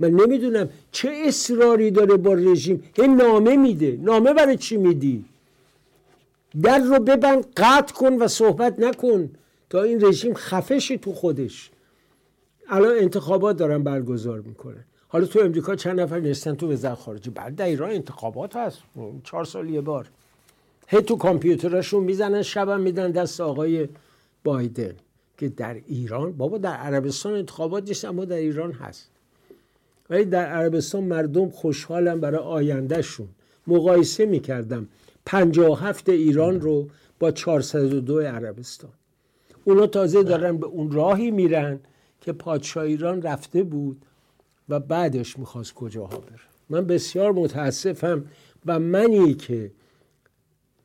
[0.00, 2.82] من نمی‌دونم چه اصراری داره با رژیم.
[2.96, 3.98] هی نامه میده.
[4.02, 5.24] نامه برای چی میدی؟
[6.62, 9.30] در رو ببند قطع کن و صحبت نکن
[9.70, 11.70] تا این رژیم خفش تو خودش.
[12.68, 17.56] الان انتخابات دارن برگزار می‌کنه حالا تو امریکا چند نفر نشستن تو وزارت خارجه؟ بعد
[17.56, 18.78] در ایران انتخابات هست.
[19.24, 20.08] چهار سال یه بار.
[20.86, 23.88] هی تو کامپیوترشون می‌زنن شبم میدن دست آقای
[24.44, 24.94] بایدن.
[25.38, 29.10] که در ایران بابا در عربستان انتخابات نیست اما در ایران هست.
[30.10, 33.28] ولی در عربستان مردم خوشحالم برای آیندهشون.
[33.66, 34.88] مقایسه می‌کردم.
[35.26, 38.90] 57 ایران رو با 402 عربستان.
[39.64, 41.80] اونا تازه دارن به اون راهی میرن
[42.20, 44.02] که پادشاه ایران رفته بود
[44.68, 46.40] و بعدش می‌خواست کجاها بره.
[46.70, 48.24] من بسیار متاسفم
[48.66, 49.70] و منی که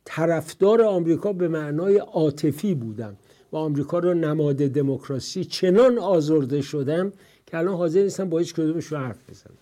[0.05, 3.17] طرفدار آمریکا به معنای عاطفی بودم
[3.53, 7.13] و آمریکا رو نماد دموکراسی چنان آزرده شدم
[7.45, 9.57] که الان حاضر نیستم با هیچ کدومش رو حرف بزنم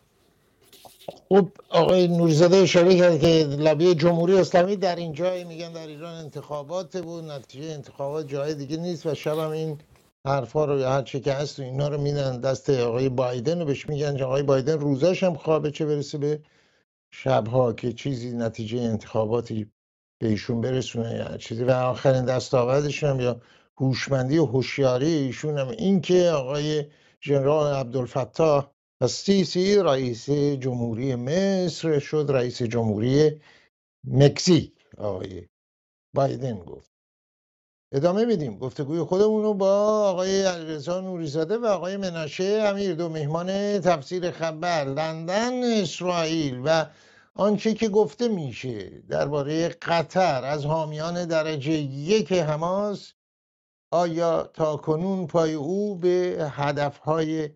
[1.30, 3.28] خب آقای نوریزاده اشاره کرد که
[3.60, 8.78] لبی جمهوری اسلامی در این جای میگن در ایران انتخابات بود نتیجه انتخابات جای دیگه
[8.78, 9.78] نیست و شب هم این
[10.28, 12.42] حرفا رو هر چه که هست و اینا رو میدن.
[12.42, 16.40] دست آقای بایدن و بهش میگن آقای بایدن روزاش هم خوابه چه برسه به
[17.12, 19.72] شبها که چیزی نتیجه انتخاباتی
[20.20, 21.64] به ایشون برسونه یا چیزی.
[21.64, 23.42] و آخرین دستاوردش هم یا
[23.82, 26.86] هوشمندی و هوشیاری ایشون هم این که آقای
[27.22, 33.42] ژنرال عبدالفتاح السیسی رئیس جمهوری مصر شد رئیس جمهوری
[34.04, 35.48] مکزیک آقای
[36.14, 36.92] بایدن گفت.
[37.94, 39.74] ادامه میدیم گفتگوی خودمون رو با
[40.10, 46.86] آقای علیرضا نوریزاده و آقای مناشه امیر دو مهمان تفسیر خبر لندن اسرائیل و
[47.36, 53.14] آنچه که گفته میشه درباره قطر از حامیان درجه یک حماس
[53.92, 57.50] آیا تا کنون پای او به هدفهای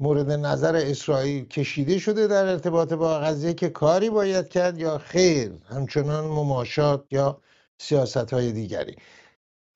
[0.00, 5.52] مورد نظر اسرائیل کشیده شده در ارتباط با قضیه که کاری باید کرد یا خیر
[5.68, 7.42] همچنان مماشات یا
[7.80, 8.96] سیاست های دیگری؟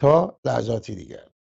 [0.00, 1.33] تا لحظاتی دیگر.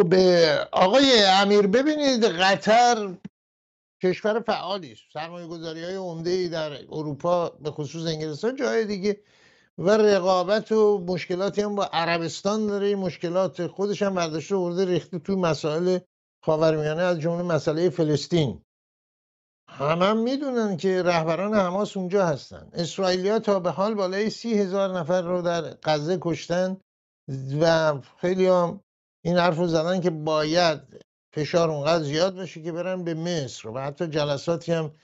[0.00, 0.14] خب
[0.72, 3.14] آقای امیر ببینید قطر
[4.02, 5.02] کشور فعالی است.
[5.12, 9.20] سرمایه گذاری های عمده ای در اروپا به خصوص انگلستان جای دیگه
[9.78, 12.96] و رقابت و مشکلاتی هم با عربستان داره.
[12.96, 15.98] مشکلات خودش هم برداشته ورده ریخته تو مسائل
[16.44, 18.62] خاورمیانه از جمله مسئله فلسطین.
[19.68, 22.70] همه هم می‌دونن که رهبران حماس اونجا هستن.
[22.72, 26.76] اسرائیلیا تا به حال بالای سی هزار نفر رو در غزه کشتن
[27.60, 28.80] و خیلی هم
[29.22, 30.80] این حرف رو زدن که باید
[31.32, 34.94] فشار اونقدر زیاد بشه که برن به مصر و حتی جلساتی هم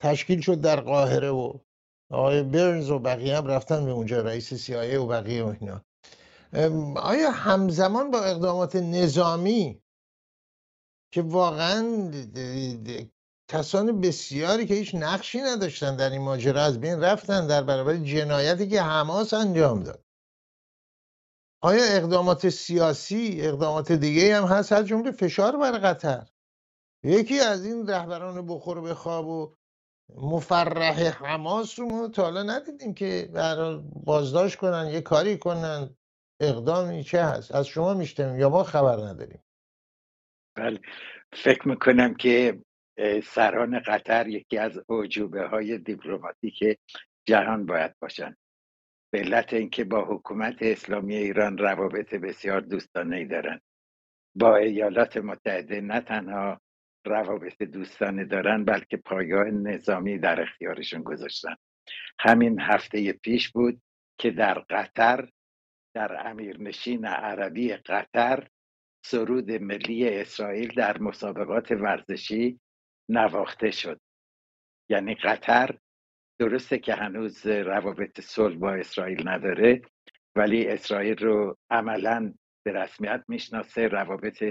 [0.00, 1.58] تشکیل شد در قاهره و
[2.10, 5.84] آقای برنز و بقیه هم رفتن به اونجا رئیس سیایه و بقیه و اینا.
[6.96, 9.82] آیا همزمان با اقدامات نظامی
[11.12, 12.10] که واقعا
[13.48, 18.68] کسان بسیاری که هیچ نقشی نداشتن در این ماجرا از بین رفتن در برابر جنایتی
[18.68, 20.04] که حماس انجام داد؟
[21.60, 26.26] آیا اقدامات سیاسی اقدامات دیگه هم هست؟ از جمله فشار بر قطر.
[27.04, 29.54] یکی از این رهبران بخور به خواب و
[30.16, 33.30] مفرح حماس رو تا حالا ندیدیم که
[34.06, 35.96] بازداشت کنن یه کاری کنن
[36.40, 39.42] اقدامی چه هست؟ از شما میشتیم یا ما خبر نداریم؟
[40.56, 40.80] بله.
[41.32, 42.62] فکر می‌کنم که
[43.24, 46.78] سران قطر یکی از عجوبه های دیپلماتیک
[47.26, 48.36] جهان باید باشن.
[49.10, 53.60] به علت اینکه با حکومت اسلامی ایران روابط بسیار دوستانه ای دارن.
[54.34, 56.60] با ایالات متحده نه تنها
[57.06, 61.54] روابط دوستانه دارن بلکه پایگاه نظامی در اختیارشون گذاشتن.
[62.20, 63.82] همین هفته پیش بود
[64.18, 65.28] که در قطر
[65.94, 68.48] در امیرنشین عربی قطر
[69.04, 72.60] سرود ملی اسرائیل در مسابقات ورزشی
[73.08, 74.00] نواخته شد.
[74.90, 75.78] یعنی قطر
[76.38, 79.82] درسته که هنوز روابط صلح با اسرائیل نداره
[80.36, 84.44] ولی اسرائیل رو عملا به رسمیت می‌شناسه روابط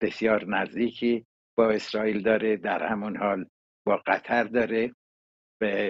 [0.00, 1.26] بسیار نزدیکی
[1.56, 3.46] با اسرائیل داره در همون حال
[3.86, 4.94] با قطر داره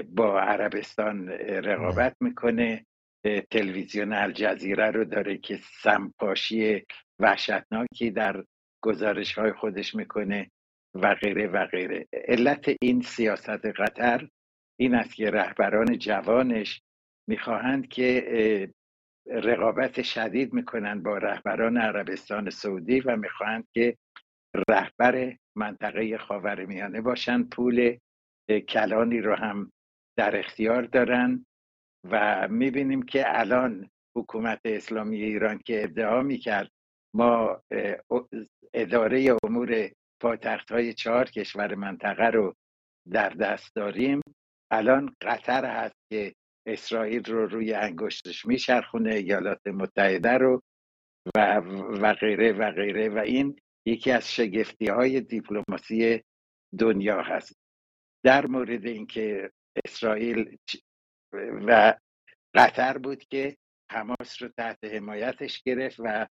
[0.09, 2.87] با عربستان رقابت می‌کنه
[3.51, 6.87] تلویزیون الجزیره رو داره که سمپاشی
[7.19, 8.45] وحشتناکی در
[8.83, 10.51] گزارش های خودش می‌کنه
[10.95, 12.07] و غیره و غیره.
[12.29, 14.29] علت این سیاست قطر
[14.83, 16.83] این است که رهبران جوانش
[17.29, 18.71] می‌خواهند که
[19.27, 23.97] رقابت شدید می‌کنند با رهبران عربستان سعودی و می‌خواهند که
[24.69, 27.51] رهبر منطقه خاورمیانه باشند.
[27.51, 27.99] پول
[28.69, 29.73] کلانی رو هم
[30.19, 31.47] در اختیار دارن
[32.11, 36.71] و می‌بینیم که الان حکومت اسلامی ایران که ادعا می‌کرد
[37.15, 37.63] ما
[38.75, 39.91] اداره امور
[40.21, 42.55] پایتخت های چهار کشور منطقه رو
[43.11, 44.21] در دست داریم.
[44.73, 46.35] الان قطر هست که
[46.67, 50.63] اسرائیل رو روی انگشتش میچرخونه ایالات متحده رو
[51.37, 51.57] و
[52.03, 53.57] و غیره و غیره و این
[53.87, 56.23] یکی از شگفتی های دیپلماسی
[56.79, 57.57] دنیا هست.
[58.25, 59.51] در مورد اینکه
[59.87, 60.57] اسرائیل
[61.67, 61.95] و
[62.55, 63.57] قطر بود که
[63.93, 66.27] حماس رو تحت حمایتش گرفت و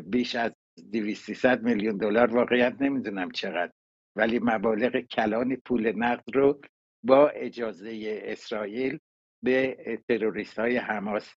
[0.00, 0.52] بیش از
[0.92, 3.72] 200 میلیون دلار واقعیت نمی‌دونم چقدر
[4.16, 6.60] ولی مبالغ کلان پول نقد رو
[7.02, 8.98] با اجازه اسرائیل
[9.42, 9.76] به
[10.08, 11.34] تروریست های حماس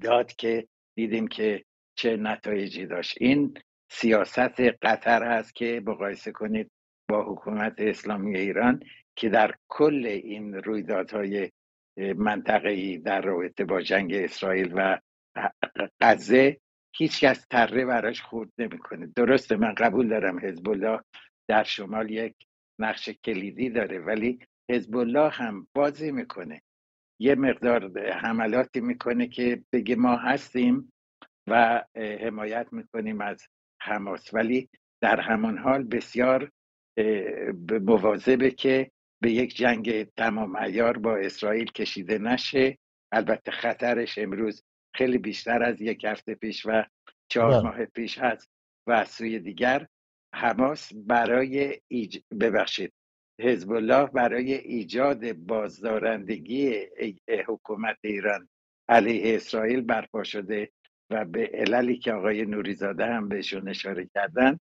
[0.00, 3.16] داد که دیدیم که چه نتایجی داشت.
[3.20, 3.54] این
[3.90, 6.70] سیاست قطر هست که مقایسه کنید
[7.08, 8.80] با حکومت اسلامی ایران
[9.16, 11.50] که در کل این رویدادهای
[12.16, 14.98] منطقه‌ای در رابطه با جنگ اسرائیل و
[16.00, 16.60] غزه
[16.96, 19.06] هیچ کس تره براش خورد نمی‌کنه.
[19.06, 21.00] درسته من قبول دارم حزب الله
[21.48, 22.34] در شمال یک
[22.78, 24.38] نقش کلیدی داره ولی
[24.70, 26.62] حزب الله هم بازی می‌کنه.
[27.20, 30.92] یه مقدار حملاتی می‌کنه که بگه ما هستیم
[31.46, 33.46] و حمایت می‌کنیم از
[33.82, 34.34] حماس.
[34.34, 34.68] ولی
[35.02, 36.50] در همان حال بسیار
[37.80, 38.90] مواظبه که
[39.22, 42.78] به یک جنگ تمام ایار با اسرائیل کشیده نشه.
[43.12, 46.84] البته خطرش امروز خیلی بیشتر از یک هفته پیش و
[47.28, 47.62] چهار بله.
[47.62, 48.50] ماه پیش هست
[48.86, 49.86] و از سوی دیگر
[50.34, 52.18] حماس برای ایج...
[52.40, 52.92] ببخشید
[53.40, 56.86] حزب الله برای ایجاد بازدارندگی
[57.46, 58.48] حکومت ایران
[58.88, 60.70] علیه اسرائیل برپا شده
[61.10, 64.58] و به عللی که آقای نوریزاده هم بهشون اشاره کردن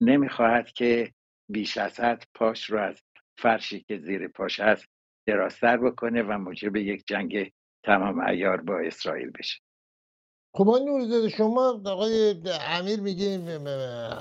[0.00, 1.12] نمی‌خواهد که
[1.50, 3.02] بیش از حد پاش رو از
[3.38, 4.86] فرشی که زیر پاش هست
[5.26, 7.52] دراستر بکنه و موجب یک جنگ
[7.84, 9.60] تمام ایار با اسرائیل بشه.
[10.52, 12.34] خب آقای نوریزاده شما آقای
[12.68, 13.40] امیر میگه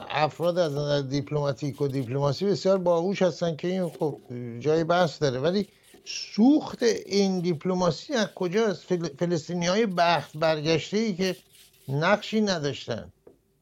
[0.09, 4.19] افراد از نظر دیپلماتیک و دیپلماسی بسیار باهوش هستن که این خب
[4.59, 5.39] جای بحث داره.
[5.39, 5.67] ولی
[6.05, 8.83] سوخت این دیپلماسی از کجاست؟
[9.19, 11.35] فلسطینی های بخت برگشته ای که
[11.87, 13.11] نقشی نداشتن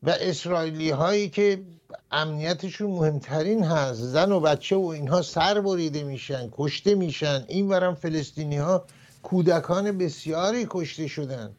[0.04, 1.62] و اسرائیلی هایی که
[2.12, 4.02] امنیتشون مهمترین هست.
[4.02, 7.46] زن و بچه و اینها سر بریده میشن کشته میشن.
[7.48, 8.86] این ورم فلسطینی ها
[9.24, 11.56] کودکان بسیاری کشته شدن.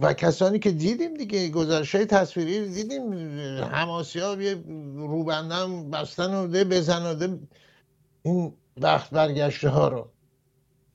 [0.00, 3.12] و کسانی که دیدیم دیگه گزارش تصویری دیدیم
[3.62, 4.64] هماسی ها یه
[4.96, 7.38] روبندم بستن و ده بزن و ده.
[8.22, 10.08] این وقت برگشته ها رو.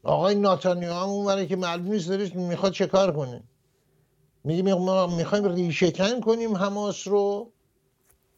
[0.04, 3.44] آقای ناتانیو هم اون که معلوم نیست داره می‌خواد چه کار کنه.
[4.44, 7.52] میگه ما می‌خوایم ریشهکن کنیم حماس رو.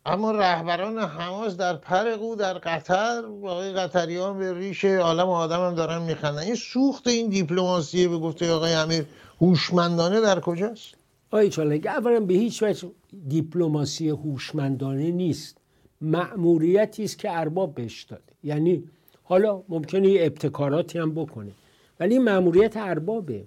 [0.06, 6.02] اما رهبران حماس در پرقو در قطر آقای قطریان به ریش عالم آدم هم دارن
[6.02, 6.39] میخندن.
[6.39, 9.06] این سوخت این دیپلماسی به گفته آقای امیر.
[9.43, 10.95] هوشمندانه در کجاست؟
[11.32, 12.91] آقای چالنگ اولا به هیچ وجه
[13.27, 15.58] دیپلماسی هوشمندانه نیست.
[16.01, 18.34] مأموریتی است که ارباب بهش داده.
[18.43, 18.84] یعنی
[19.23, 21.51] حالا ممکنه ابتکاراتی هم بکنه.
[21.99, 23.43] ولی مأموریت اربابه.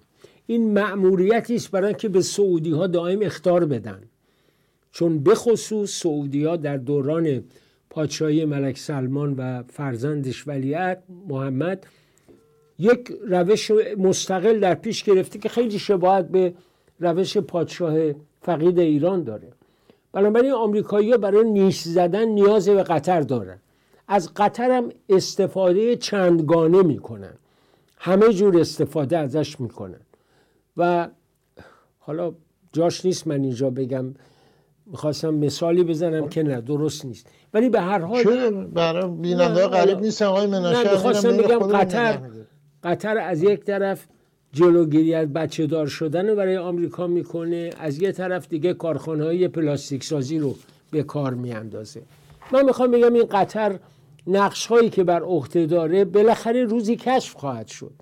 [0.47, 4.03] این مأموریتی است برای که به سعودی ها دائم اختار بدن.
[4.93, 7.45] چون بخصوص سعودی ها در دوران
[7.91, 11.87] پادشاهی ملک سلمان و فرزندش ولیعت محمد
[12.79, 16.55] یک روش مستقل در پیش گرفته که خیلی شباهت به
[17.01, 17.97] روش پادشاه
[18.43, 19.49] فقید ایران داره.
[20.13, 23.59] بنابراین آمریکایی‌ها برای نیش زدن نیاز به قطر دارن.
[24.09, 27.35] از قطر هم استفاده چندگانه می‌کنن.
[27.99, 30.01] همه جور استفاده ازش می‌کنن.
[30.77, 31.09] و
[31.99, 32.33] حالا
[32.73, 34.15] جاش نیست من اینجا بگم.
[34.87, 37.27] می‌خواستم مثالی بزنم که نه درست نیست.
[37.55, 42.19] ولی به هر حال برای بیننده غریب نیست آقای مناشه می‌خواستم بگم قطر
[42.87, 44.07] قطر از یک طرف
[44.53, 49.49] جلوگیری از بچه دار شدن رو برای آمریکا می‌کنه از یه طرف دیگه کارخانه های
[49.49, 50.55] پلاستیک سازی رو
[50.91, 52.03] به کار میاندازه.
[52.53, 53.79] من می‌خوام بگم این قطر
[54.27, 57.93] نقش هایی که بر عهده داره بالاخره روزی کشف خواهد شد.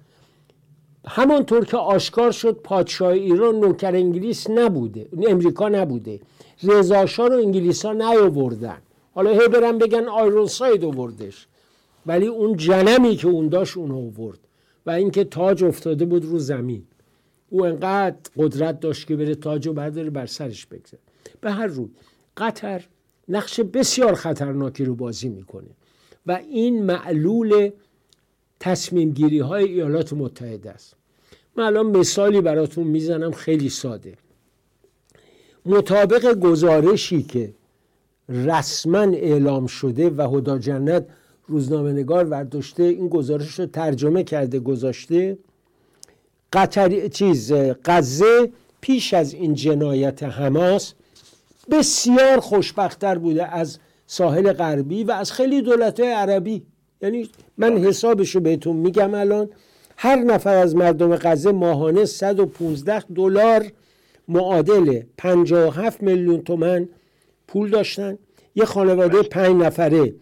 [1.07, 6.21] همانطور که آشکار شد پادشاه ایران نوکر انگلیس نبوده امریکا نبوده.
[6.63, 8.79] رضاشاه رو انگلیس ها نیاوردن.
[9.15, 11.47] حالا هی برن بگن آیرون ساید آوردش.
[12.07, 14.39] ولی اون جنمی که اون داشت اون آورد.
[14.87, 16.83] و اینکه تاج افتاده بود رو زمین.
[17.51, 21.03] او انقدر قدرت داشت که بره تاج و برداره بر سرش بگذاره.
[21.41, 21.89] به هر روی
[22.37, 22.85] قطر
[23.29, 25.71] نقش بسیار خطرناکی رو بازی می‌کنه
[26.27, 27.71] و این معلول
[28.61, 30.97] تصمیم گیری های ایالات متحده است.
[31.57, 34.15] من الان مثالی براتون می‌زنم خیلی ساده.
[35.67, 37.55] مطابق گزارشی که
[38.29, 41.07] رسما اعلام شده و هدا جنت
[41.47, 45.39] روزنامه نگار ورداشته این گزارش رو ترجمه کرده گذاشته.
[46.53, 47.53] قطر چیز
[47.85, 50.95] غزه پیش از این جنایت حماس
[51.71, 56.63] بسیار خوشبختتر بوده از ساحل غربی و از خیلی دولت عربی.
[57.03, 57.29] یعنی
[57.59, 59.51] من حسابش رو بهتون میگم الان
[59.97, 63.73] هر نفر از مردم غزه ماهانه 115 دلار
[64.29, 66.89] معادل 57 میلیون تومن
[67.49, 68.19] پول داشتن.
[68.55, 69.29] یه خانواده بله.
[69.29, 70.15] پنج نفره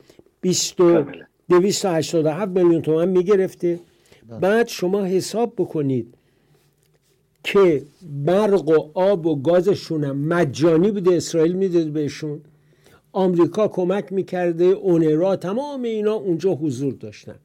[0.43, 3.80] 287 میلیون تومن می‌گرفته.
[4.28, 4.38] بله.
[4.38, 6.14] بعد شما حساب بکنید
[7.45, 12.40] که برق و آب و گازشون هم مجانی بوده اسرائیل می‌داد بهشون.
[13.12, 17.36] آمریکا کمک می‌کرده اونرا تمام اینا اونجا حضور داشتن.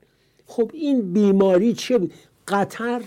[0.45, 2.14] خب این بیماری چه بود؟
[2.48, 3.02] قطر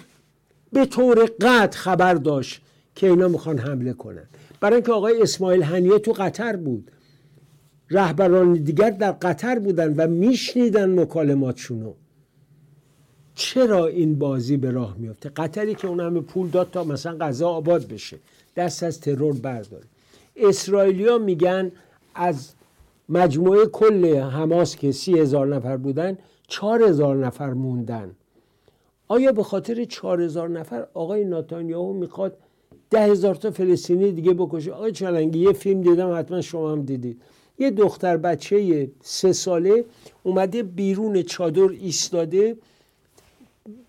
[0.73, 2.63] به طور قطع خبر داشت
[2.95, 4.29] که اینا می‌خوان حمله کنن.
[4.61, 6.91] برای اینکه آقای اسماعیل هنیه تو قطر بود.
[7.91, 11.93] رهبران دیگر در قطر بودن و میشنیدن مکالماتشونو
[13.35, 17.49] چرا این بازی به راه میفته قطری که اون همه پول داد تا مثلا غذا
[17.49, 18.19] آباد بشه
[18.57, 19.85] دست از ترور برداره.
[20.37, 21.73] اسرائیلیا میگن
[22.15, 22.53] از
[23.09, 26.19] مجموعه کل حماس که سی هزار نفر بودن
[26.49, 28.11] چهار هزار نفر موندن.
[29.09, 32.37] آیا به خاطر چهار هزار نفر آقای ناتانیاهو می‌خواد
[32.91, 37.23] ده هزار تا فلسطینی دیگه بکشه؟ آقای چلنگی یه فیلم دیدم حتما شما هم دیدید.
[37.61, 39.85] یه دختر بچه سه ساله
[40.23, 42.57] اومده بیرون چادر ایستاده.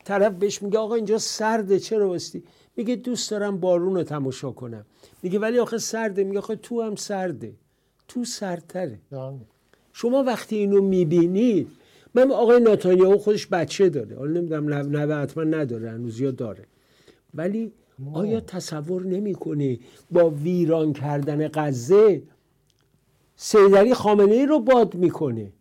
[0.06, 2.44] طرف بهش میگه آقا اینجا سرده چرا باستی
[2.76, 4.86] میگه دوست دارم بارون رو تماشا کنم.
[5.24, 6.24] میگه ولی آخه سرده.
[6.24, 7.54] میگه آخه تو هم سرده.
[8.08, 9.00] تو سردتره.
[9.94, 11.68] شما وقتی اینو می‌بینید
[12.14, 14.16] من آقای ناتانیاهو خودش بچه داره.
[14.18, 15.92] حالا نمی‌دونم نوه حتما نداره.
[15.92, 16.64] هنوز یا داره.
[17.34, 17.72] ولی
[18.14, 19.80] آیا تصور نمی‌کنه
[20.12, 22.22] با ویران کردن غزه
[23.44, 25.52] سیدری خامنه ای رو باد می‌کنه.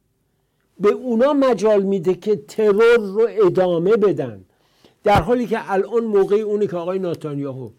[0.81, 4.45] به اونا مجال میده که ترور رو ادامه بدن.
[5.05, 7.71] در حالی که الان موقع اونی که آقای ناتانیاهو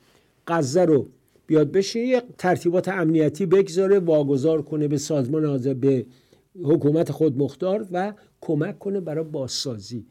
[0.48, 1.08] غزه رو
[1.48, 6.06] بیاد بشه یه ترتیبات امنیتی بگذاره واگذار کنه به سازمان آزاد به
[6.64, 10.06] حکومت خود مختار و کمک کنه برای بازسازی.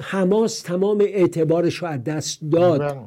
[0.00, 2.80] حماس تمام اعتبارش رو از دست داد.
[2.80, 3.00] بله.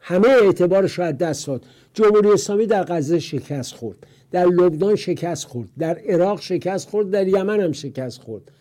[0.00, 1.64] همه اعتبارش رو از دست داد.
[1.94, 4.06] جمهوری اسلامی در غزه شکست خورد.
[4.30, 8.52] در لبنان شکست خورد در عراق شکست خورد در یمن هم شکست خورد.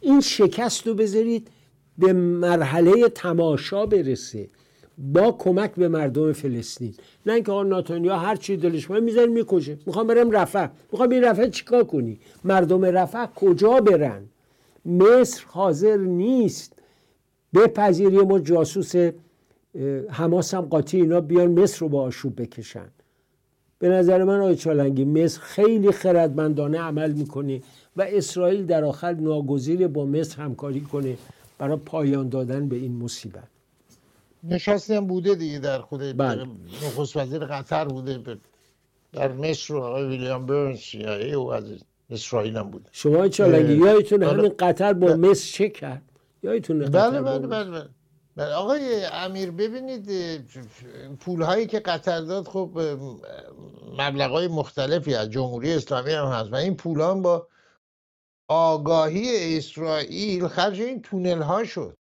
[0.00, 1.48] این شکست رو بذارید
[1.98, 4.48] به مرحله تماشا برسه.
[4.98, 6.94] با کمک به مردم فلسطین.
[7.26, 9.78] نه اینکه آقا ناتانیا هر چی دلش میاد می‌ذاره می‌کشه.
[9.86, 14.22] می‌خوام برم رفح می‌خوام این رفح چیکار کنی؟ مردم رفح کجا برن؟
[14.86, 16.72] مصر حاضر نیست.
[17.54, 18.92] بپذیری ما جاسوس
[20.08, 22.88] حماس هم قاطی اینا بیان مصر رو با آشوب بکشن.
[23.78, 27.60] به نظر من آقای چالنگی مصر خیلی خردمندانه عمل می‌کنه
[27.96, 31.16] و اسرائیل در آخر ناگزیر با مصر همکاری کنه
[31.58, 33.48] برای پایان دادن به این مصیبت.
[34.44, 36.44] نشستی هم بوده دیگه در خود بله.
[36.86, 38.38] نخست وزیر قطر بوده
[39.12, 41.64] در مصر و آقای ویلیام برنس یا او از
[42.10, 42.84] اسرائیل هم بوده.
[42.92, 46.02] شما چالنگی یایتون همین قطر با مصر چه کرد؟
[46.42, 47.88] یایتون بله بله بله, بله.
[48.36, 50.10] بله آقای امیر ببینید
[51.20, 52.78] پول هایی که قطر داد خب
[53.92, 57.48] مبلغ های مختلفی از جمهوری اسلامی هم هست و این پول با
[58.48, 61.96] آگاهی اسرائیل خرج این تونل ها شد.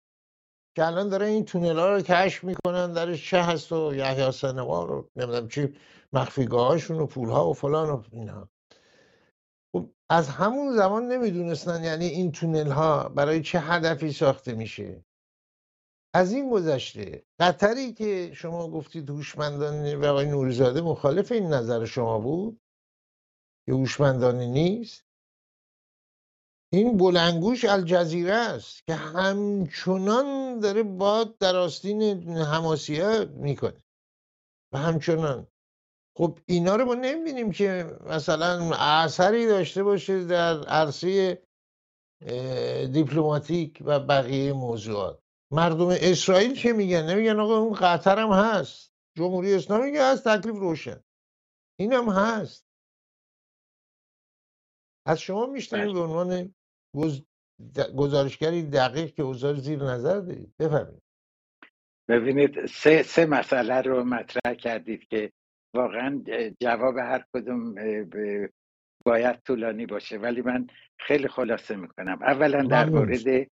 [0.76, 4.88] که الان داره این تونل ها رو کشف می‌کنن درش چه هست و یحیی سنوار
[4.88, 5.74] رو نمی‌دونم چی
[6.12, 8.48] مخفیگاه هاشون و پول ها و فلان و اینها.
[9.72, 15.04] خب از همون زمان نمی‌دونستن یعنی این تونل ها برای چه هدفی ساخته میشه.
[16.14, 17.24] از این گذشته.
[17.40, 22.60] قطری که شما گفتید هوشمندانه و آقای نوریزاده مخالف این نظر شما بود؟
[23.66, 25.04] که هوشمندانه نیست؟
[26.72, 32.02] این بلنگوش الجزیره است که همچنان داره باد در آستین
[32.38, 33.82] هماسیه می‌کنه.
[34.72, 35.46] و همچنان.
[36.16, 41.42] خب اینا رو ما نمی‌بینیم که مثلا اثری داشته باشه در عرصه
[42.92, 45.22] دیپلماتیک و بقیه موضوعات.
[45.52, 48.92] مردم اسرائیل چه میگن؟ نمیگن آقا اون قطر هم هست.
[49.16, 51.00] جمهوری اسلامی میگه هست تکلیف روشن.
[51.78, 52.66] این هم هست.
[55.06, 56.00] از شما میشتیم به.
[56.00, 56.54] عنوان
[57.96, 60.54] گزارشگری دقیق که اوضاع زیر نظر دارید.
[60.58, 61.02] بفرمایید.
[62.08, 65.32] ببینید سه, سه مسئله رو مطرح کردید که
[65.74, 66.22] واقعا
[66.62, 67.74] جواب هر کدوم
[69.06, 70.18] باید طولانی باشه.
[70.18, 70.66] ولی من
[70.98, 72.18] خیلی خلاصه می‌کنم.
[72.22, 73.50] اولا در مورد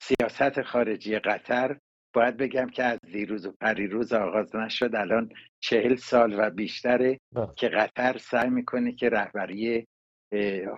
[0.00, 1.78] سیاست خارجی قطر
[2.14, 7.48] باید بگم که از دیروز و پریروز آغاز نشد الان چهل سال و بیشتره بله.
[7.56, 9.86] که قطر سعی می‌کنه که رهبری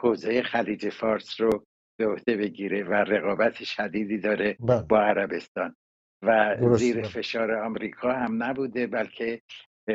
[0.00, 1.64] حوزه خلیج فارس رو
[1.98, 4.82] به عهده بگیره و رقابت شدیدی داره بله.
[4.82, 5.76] با عربستان
[6.22, 6.76] و درسته.
[6.76, 9.40] زیر فشار آمریکا هم نبوده بلکه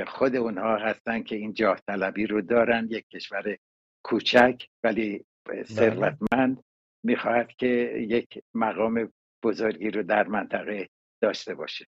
[0.07, 3.57] خود اونها هستن که این جاه طلبی رو دارن یک کشور
[4.03, 5.25] کوچک ولی
[5.63, 6.63] ثروتمند
[7.03, 7.67] می‌خواهد که
[7.97, 9.11] یک مقام
[9.43, 10.89] بزرگی رو در منطقه
[11.21, 11.85] داشته باشه.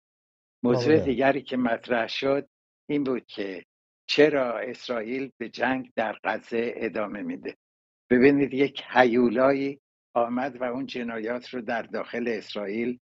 [0.64, 1.06] موضوع بله.
[1.06, 2.50] دیگری که مطرح شد
[2.90, 3.66] این بود که
[4.10, 7.56] چرا اسرائیل به جنگ در غزه ادامه میده.
[8.10, 9.80] ببینید یک هیولایی
[10.16, 13.00] آمد و اون جنایات رو در داخل اسرائیل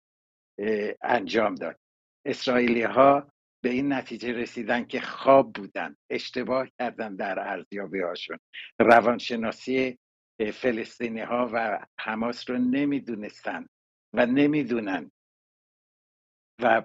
[1.02, 1.80] انجام داد.
[2.26, 3.32] اسرائیلی ها
[3.64, 8.38] به این نتیجه رسیدن که خواب بودن اشتباه کردن در ارزیابی هاشون
[8.80, 9.98] روانشناسی
[10.54, 13.68] فلسطینی ها و حماس رو نمی‌دونستن
[14.14, 15.12] و نمی‌دونن.
[16.60, 16.84] و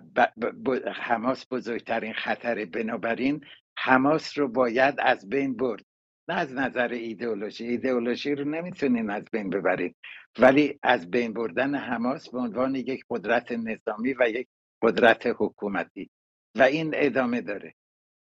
[0.95, 2.67] حماس بزرگترین خطره.
[2.67, 3.45] بنابراین
[3.79, 5.85] حماس رو باید از بین برد.
[6.29, 7.65] نه از نظر ایدئولوژی.
[7.65, 9.97] ایدئولوژی رو نمی‌تونین از بین ببرید.
[10.39, 14.49] ولی از بین بردن حماس به عنوان یک قدرت نظامی و یک
[14.83, 16.11] قدرت حکومتی.
[16.55, 17.75] و این ادامه داره.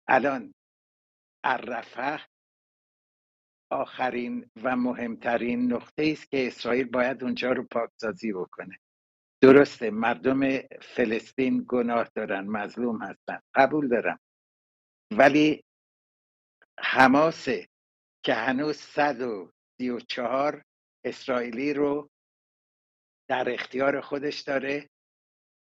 [0.07, 0.53] الان
[1.43, 2.25] الرفح
[3.71, 8.79] آخرین و مهمترین نقطه است که اسرائیل باید اونجا رو پاکسازی بکنه.
[9.41, 14.19] درسته مردم فلسطین گناه دارن مظلوم هستن قبول دارم.
[15.11, 15.63] ولی
[16.79, 17.67] حماسه
[18.23, 20.63] که هنوز 134
[21.05, 22.09] اسرائیلی رو
[23.29, 24.89] در اختیار خودش داره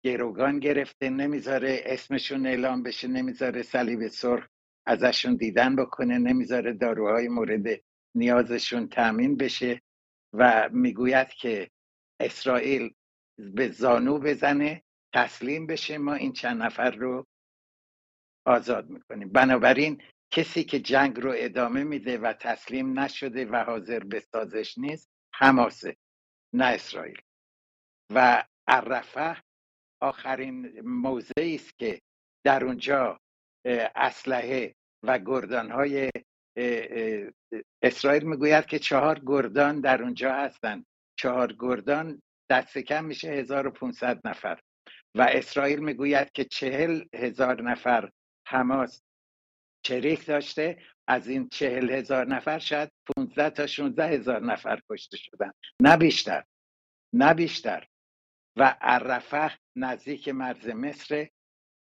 [0.05, 4.47] گروگان گرفته نمی‌ذاره اسمشون اعلام بشه نمی‌ذاره صلیب سرخ
[4.86, 7.82] ازشون دیدن بکنه نمی‌ذاره داروهای مورد
[8.15, 9.82] نیازشون تامین بشه
[10.34, 11.70] و می‌گوید که
[12.20, 12.93] اسرائیل
[13.39, 14.83] به زانو بزنه
[15.13, 17.27] تسلیم بشه ما این چند نفر رو
[18.45, 19.29] آزاد می‌کنیم.
[19.29, 25.09] بنابراین کسی که جنگ رو ادامه میده و تسلیم نشده و حاضر به سازش نیست
[25.33, 25.95] حماسه
[26.53, 27.21] نه اسرائیل.
[28.13, 29.41] و الرفح
[30.01, 32.01] آخرین موضعی است که
[32.45, 33.19] در اونجا
[33.95, 36.09] اسلحه و گردانهای
[37.83, 40.85] اسرائیل می‌گوید که چهار گردان در اونجا هستند.
[41.19, 44.60] چهار گردان دست کم میشه 1500 نفر.
[45.16, 48.10] و اسرائیل می‌گوید که چهل هزار نفر
[48.47, 49.02] حماس
[49.88, 50.78] شریک داشته
[51.08, 55.52] از این چهل هزار نفر شاید 15 تا 16 هزار نفر کشته شدن.
[55.82, 56.43] نه بیشتر
[57.14, 57.88] نه بیشتر.
[58.58, 61.28] و الرفح نزدیک مرز مصر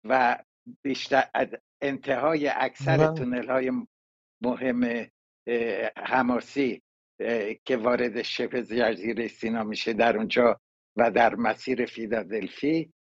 [0.03, 0.43] و
[0.82, 1.30] بیشتر
[1.82, 3.72] انتهای اکثر تونل های
[4.41, 5.07] مهم
[5.97, 6.82] حماسی.
[7.65, 10.59] که وارد شبه جزیره سینا میشه در اونجا
[10.95, 12.93] و در مسیر فیلادلفی.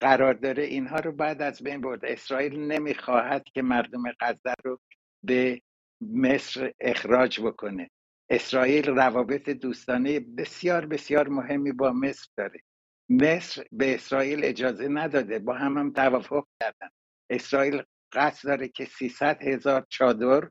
[0.00, 2.04] قرار داره اینها رو بعد از بین برد.
[2.04, 4.80] اسرائیل نمی‌خواهد که مردم غزه رو
[5.22, 5.60] به
[6.00, 7.90] مصر اخراج بکنه.
[8.30, 12.60] اسرائیل روابط دوستانه بسیار بسیار مهمی با مصر داره.
[13.08, 15.38] مصر به اسرائیل اجازه نداده.
[15.38, 16.88] با هم هم توافق کردن.
[17.30, 20.48] اسرائیل قصد داره که 300 هزار چادر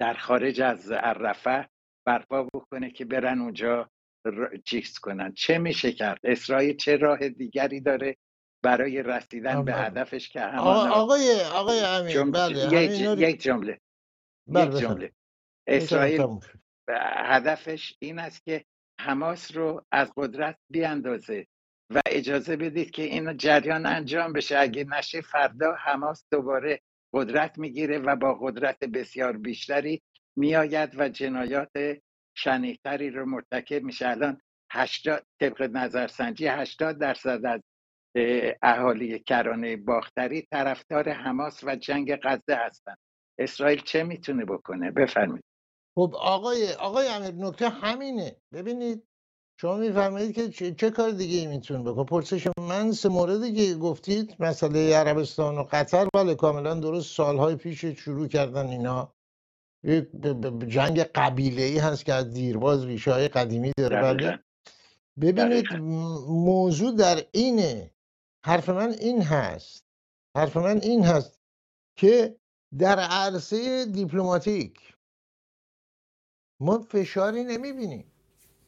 [0.00, 1.64] در خارج از الرفح
[2.06, 3.90] برپا بکنه که برن اونجا
[4.64, 5.32] چیز کنن.
[5.32, 8.16] چه میشه کرد؟ اسرائیل چه راه دیگری داره
[8.64, 13.80] برای رسیدن به هدفش که همان آقای آقای جمله- بله یک رو- یک جمله.
[14.48, 14.80] بله، یک.
[14.82, 15.12] جمله.
[15.66, 16.26] اسرائیل.
[17.16, 18.64] هدفش این است که
[19.00, 21.46] حماس رو از قدرت بیاندازه
[21.94, 24.58] و اجازه بدید که این جریان انجام بشه.
[24.58, 26.80] اگه نشه فردا حماس دوباره
[27.16, 30.02] قدرت می‌گیره و با قدرت بسیار بیشتری
[30.36, 31.72] میآید و جنایات
[32.36, 34.08] شنیعتری رو مرتکب میشه.
[34.08, 34.40] الان
[34.72, 37.60] 80 طبق نظرسنجی 80 درصد از
[38.16, 42.98] اه، اهالی کرانه باختری طرفدار حماس و جنگ غزه هستند.
[43.38, 45.44] اسرائیل چه می‌تونه بکنه؟ بفرمایید.
[45.94, 48.36] خب آقای آقای امیر نکته همینه.
[48.52, 49.08] ببینید
[49.60, 53.74] شما میفرمایید که چه, چه کار دیگه ای می‌تونه بکنه؟ پرسش من سه موردی که
[53.74, 59.12] گفتید مسئله عربستان و قطر بله کاملا درست سالهای پیش شروع کردن اینا.
[59.82, 60.08] یک
[60.68, 64.38] جنگ قبیله ای هست که از دیرباز ریشه های قدیمی داره بله.
[65.20, 65.72] ببینید
[66.28, 67.90] موضوع در اینه
[68.44, 69.84] حرف من این هست
[70.36, 71.40] حرف من این هست
[71.96, 72.36] که
[72.78, 74.80] در عرصه دیپلماتیک
[76.60, 78.12] ما فشاری نمی‌بینیم.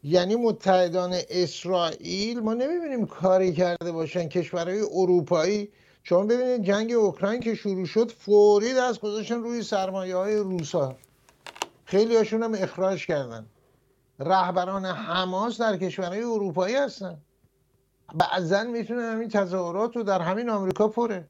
[0.03, 5.68] یعنی متحدان اسرائیل ما نمی‌بینیم کاری کرده باشن کشورهای اروپایی.
[6.03, 10.96] شما ببینید جنگ اوکراین که شروع شد فوری دست گذاشتن روی سرمایه های روسا
[11.84, 13.46] خیلی هاشون هم اخراج کردن.
[14.18, 17.18] رهبران حماس در کشورهای اروپایی هستن.
[18.14, 21.28] بعضا می‌تونه همین تظاهرات رو در همین آمریکا پره.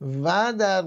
[0.00, 0.82] و در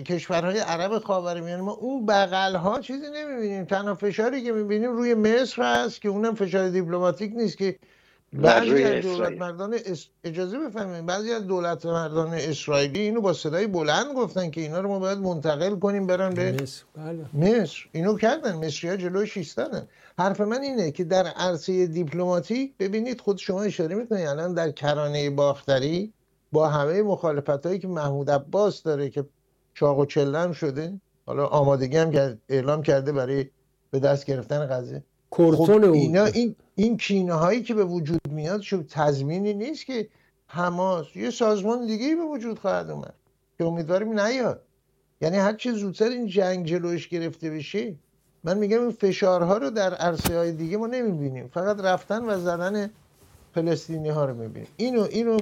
[0.00, 3.64] کشورهای عرب خاورمیانه ما اون بغل ها چیزی نمی‌بینیم.
[3.64, 7.78] تنها فشاری که می‌بینیم روی مصر هست که اونم فشار دیپلماتیک نیست که
[8.32, 9.76] بعضی از دولت مردان
[10.24, 14.88] اجازه بفهمید بعضی از دولت مردان اسرائیلی اینو با صدای بلند گفتن که اینا رو
[14.88, 16.84] ما باید منتقل کنیم برن به مصر.
[16.96, 17.24] بله.
[17.34, 17.88] مصر.
[17.92, 18.56] اینو کردن.
[18.56, 19.88] مصری ها جلوش ایستادن
[20.18, 24.26] حرف من اینه که در عرصه دیپلماتیک ببینید خود شما اشاره می‌کنید.
[24.26, 26.12] الان در کرانه باختری
[26.52, 29.24] با همه مخالفت هایی که محمود عباس داره که
[29.74, 33.46] چاق و چلم شده حالا آمادگی هم اعلام کرده برای
[33.90, 38.82] به دست گرفتن غزه خب اینا این این کینه هایی که به وجود میاد شو
[38.82, 40.08] تضمینی نیست که
[40.46, 43.14] حماس یه سازمان دیگه به وجود خواهد اومد
[43.58, 44.62] که امیدواریم نیاد.
[45.20, 47.94] یعنی هر چه زودتر این جنگ جلوش گرفته بشه
[48.44, 51.48] من میگم این فشارها رو در عرصه های دیگه ما نمی‌بینیم.
[51.54, 52.90] فقط رفتن و زدن
[53.54, 54.68] فلسطینی ها رو می‌بینیم.
[54.76, 55.38] اینو اینو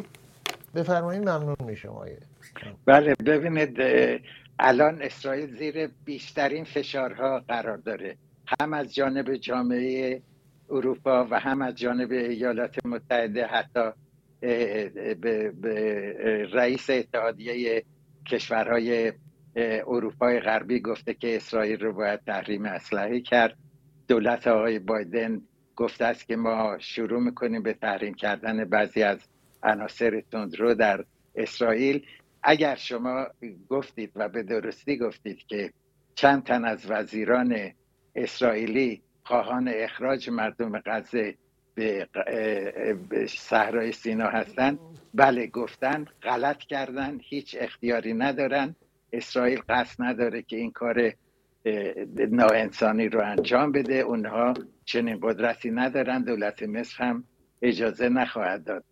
[0.74, 2.18] بفرمایید ممنون میشم آیه
[2.86, 3.76] بله ببینید
[4.58, 8.16] الان اسرائیل زیر بیشترین فشارها قرار داره.
[8.60, 10.22] هم از جانب جامعه
[10.70, 13.90] اروپا و هم از جانب ایالات متحده حتی
[14.40, 15.52] به
[16.52, 17.84] رئیس اتحادیه
[18.26, 19.12] کشورهای
[19.86, 23.56] اروپای غربی گفته که اسرائیل رو باید تحریم اسلحه کرد.
[24.08, 25.40] دولت آقای بایدن
[25.76, 29.18] گفته است که ما شروع می‌کنیم به تحریم کردن بعضی از
[29.62, 31.04] عناصر تندرو در
[31.36, 32.06] اسرائیل.
[32.42, 33.26] اگر شما
[33.68, 35.72] گفتید و به درستی گفتید که
[36.14, 37.70] چند تن از وزیران
[38.14, 41.34] اسرائیلی خواهان اخراج مردم غزه
[41.74, 42.08] به
[43.28, 44.78] صحرای سینا هستند
[45.14, 48.76] بله گفتن غلط کردن هیچ اختیاری ندارن.
[49.12, 51.12] اسرائیل قصد نداره که این کار
[52.30, 53.94] ناانسانی رو انجام بده.
[53.94, 54.54] اونها
[54.84, 56.22] چنین قدرتی ندارن.
[56.22, 57.24] دولت مصر هم
[57.62, 58.84] اجازه نخواهد داد.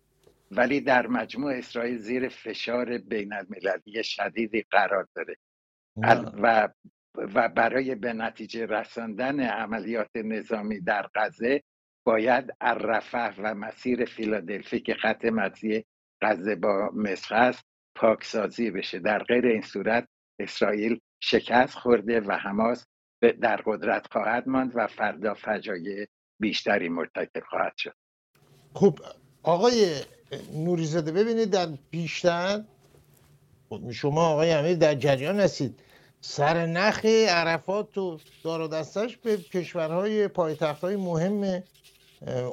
[0.51, 5.35] ولی در مجموع اسرائیل زیر فشار بین المللی شدیدی قرار داره.
[6.43, 6.69] و
[7.15, 11.63] و برای به نتیجه رساندن عملیات نظامی در غزه
[12.05, 15.85] باید الرفح و مسیر فیلادلفی که خط مرزی
[16.21, 17.63] غزه با مصر است
[17.95, 18.99] پاکسازی بشه.
[18.99, 20.07] در غیر این صورت
[20.39, 22.85] اسرائیل شکست خورده و حماس
[23.41, 26.07] در قدرت خواهد ماند و فردا فجایع
[26.41, 27.93] بیشتری مرتکب خواهد شد.
[28.73, 28.99] خب
[29.43, 30.01] آقای
[30.53, 32.63] نوریزاده ببینید در بیشتر
[33.91, 35.79] شما آقای امیر در جریان هستید
[36.21, 41.63] سر نخ عرفات و دار و دستش به کشورهای پایتخت های مهم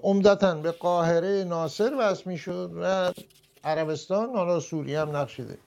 [0.02, 3.12] عمدتا به قاهره ناصر وصل می‌شد و
[3.64, 5.58] عربستان حالا سوریه هم نقشیده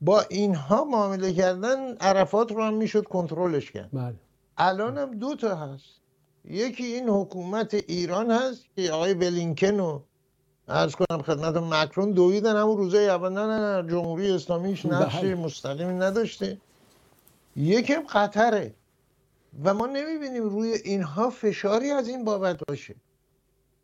[0.00, 4.14] با اینها معامله کردن عرفات رو هم می‌شد کنترلش کرد بله.
[4.56, 6.00] الان هم دو تا هست
[6.44, 10.00] یکی این حکومت ایران هست که آقای بلینکن و
[10.68, 13.28] ارز کنم خدمت مکرون دویدن همون روزای اول.
[13.28, 15.02] نه نه نه جمهوری اسلامیش بله.
[15.02, 16.58] نقش مستقیمی نداشته.
[17.56, 18.74] یکم خطره.
[19.64, 22.94] و ما نمی‌بینیم روی اینها فشاری از این بابت باشه.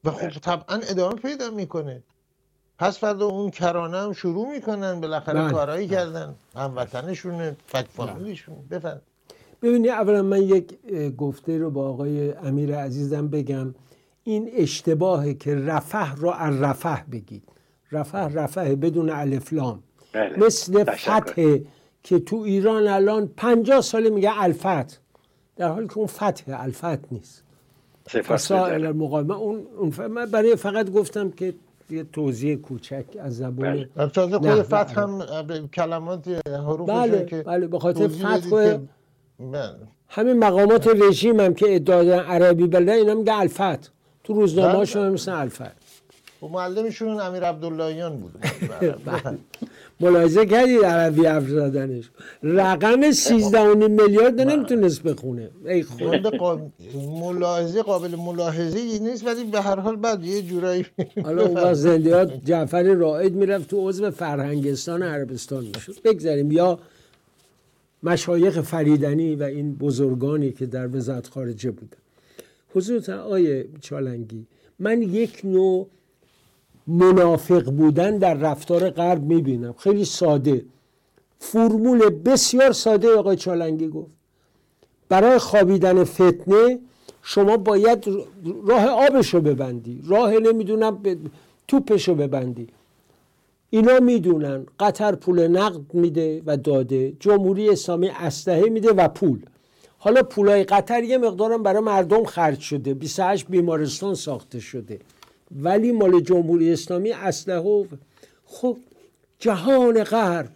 [0.04, 0.28] و خب.
[0.28, 2.02] طبعا ادامه پیدا می‌کنه.
[2.78, 5.00] پس فردا اون کرانه هم شروع می‌کنن.
[5.00, 5.52] بالاخره بله.
[5.52, 5.96] کارهایی بله.
[5.96, 6.34] کردن.
[6.56, 9.00] هموطنشونه فک فامیلیشون بفرم
[9.62, 10.78] ببینید اولا من یک
[11.16, 13.74] گفته رو با آقای امیر عزیزم بگم.
[14.28, 17.42] این اشتباهه که رفح رو از رفح بگید.
[17.92, 20.38] رفح رفح بدون الفلام بله.
[20.38, 21.58] مثل فتح
[22.02, 25.00] که تو ایران الان پنجاه ساله میگه الفت.
[25.56, 27.44] در حالی که اون فتح الفت نیست.
[28.06, 29.90] فسائل المقامه اون, اون
[30.32, 31.54] برای فقط گفتم که
[31.90, 34.08] یه توضیح کوچک از زبان بله.
[34.08, 38.78] تازه خود فتح هم کلمات حروف بله که بله به خاطر فتح
[39.38, 39.74] بله.
[40.08, 43.97] همین مقامات رژیم هم که ادعا عربی بلده اینا میگه الفت.
[44.28, 44.78] تو روزنامه بله.
[44.78, 48.32] هاشون مثل الفت و خب معلمشون امیر عبداللهیان بود.
[50.00, 52.10] ملاحظه کردید عربی حرف زدنش.
[52.42, 55.50] رقم 13 میلیارد نمی‌تونست بخونه.
[55.64, 56.66] ای خود
[57.20, 60.86] ملاحظه قابل ملاحظه نیست ولی به هر حال بعد یه جورایی
[61.24, 66.02] حالا اون وقت زندیات جعفر رائد می‌رفت تو عضو فرهنگستان عربستان می‌شد.
[66.04, 66.78] بگذاریم یا
[68.02, 72.07] مشایخ فریدنی و این بزرگانی که در وزارت خارجه بودن.
[72.74, 74.46] حضورت آیه چالنگی.
[74.78, 75.86] من یک نوع
[76.86, 79.74] منافق بودن در رفتار غرب می‌بینم.
[79.78, 80.64] خیلی ساده.
[81.38, 84.10] فرمول بسیار ساده آقای چالنگی گفت.
[85.08, 86.78] برای خوابیدن فتنه
[87.22, 88.04] شما باید
[88.66, 90.02] راه آبش رو ببندی.
[90.06, 91.02] راه نمی‌دونم
[91.68, 92.66] توپش رو ببندی.
[93.70, 94.66] اینا می‌دونن.
[94.80, 97.12] قطر پول نقد میده و داده.
[97.20, 99.40] جمهوری اسلامی اسلحه میده و پول.
[99.98, 102.94] حالا پولای قطر یه مقدارم برای مردم خرج شده.
[102.94, 104.98] 28 بیمارستان ساخته شده.
[105.62, 107.84] ولی مال جمهوری اسلامی اسلحه
[108.44, 108.76] خب
[109.38, 110.50] جهان غرب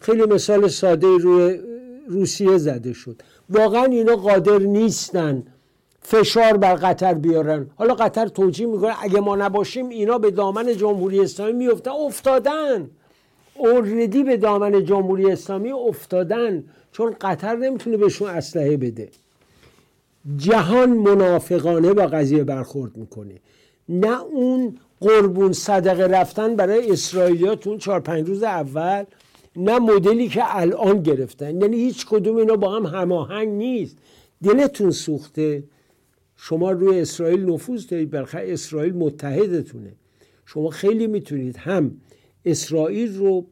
[0.00, 1.60] خیلی مثال ساده روی
[2.08, 3.22] روسیه زده شد.
[3.50, 5.42] واقعا اینا قادر نیستن
[6.02, 7.70] فشار بر قطر بیارن.
[7.76, 12.90] حالا قطر توجیه می‌کنه اگه ما نباشیم اینا به دامن جمهوری اسلامی میفتن افتادن.
[13.58, 19.08] اوردی به دامن جمهوری اسلامی افتادن چون قطر نمی‌تونه بهشون اسلحه بده.
[20.36, 23.34] جهان منافقانه با قضیه برخورد می‌کنه.
[23.88, 29.04] نه اون قربون صدقه رفتن برای اسرائیلیا تو اون چهار پنج روز اول
[29.56, 31.60] نه مدلی که الان گرفتن.
[31.60, 33.96] یعنی هیچ کدوم اینا با هم هماهنگ نیست.
[34.42, 35.64] دلتون سوخته.
[36.36, 39.92] شما روی اسرائیل نفوذ دارید برخی اسرائیل متحدتونه.
[40.46, 41.96] شما خیلی می‌تونید هم
[42.46, 43.44] اسرائیل رو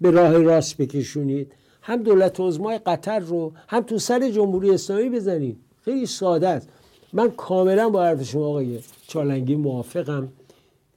[0.00, 1.52] به راه راست بکشونید.
[1.82, 5.56] هم دولت عظمای قطر رو هم تو سر جمهوری اسلامی بزنید.
[5.84, 6.68] خیلی ساده است.
[7.12, 10.28] من کاملا با حرف شما آقای چالنگی موافقم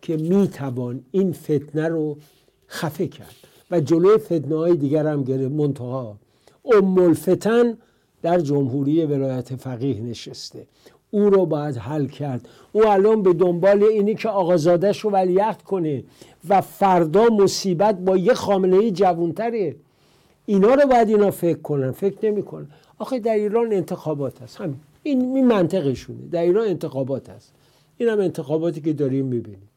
[0.01, 2.17] که می‌توان این فتنه رو
[2.69, 3.35] خفه کرد.
[3.71, 5.51] و جلوی فتنه های دیگر هم گرفت.
[5.51, 6.17] منتها
[6.73, 7.77] ام الفتن
[8.21, 10.67] در جمهوری ولایت فقیه نشسته.
[11.11, 12.49] او رو باید حل کرد.
[12.71, 16.03] او الان به دنبال اینی که آقازادش رو ولیعت کنه
[16.49, 19.75] و فردا مصیبت با یه خامنه جوانتره.
[20.45, 21.91] اینا رو باید اینا فکر کنن.
[21.91, 22.67] فکر نمی‌کنن.
[22.97, 24.61] آخه در ایران انتخابات هست.
[24.61, 24.79] همین.
[25.03, 26.27] این, این منطقشونه.
[26.31, 27.53] در ایران انتخابات هست.
[27.97, 29.69] این هم انتخاباتی که داریم می‌بینیم.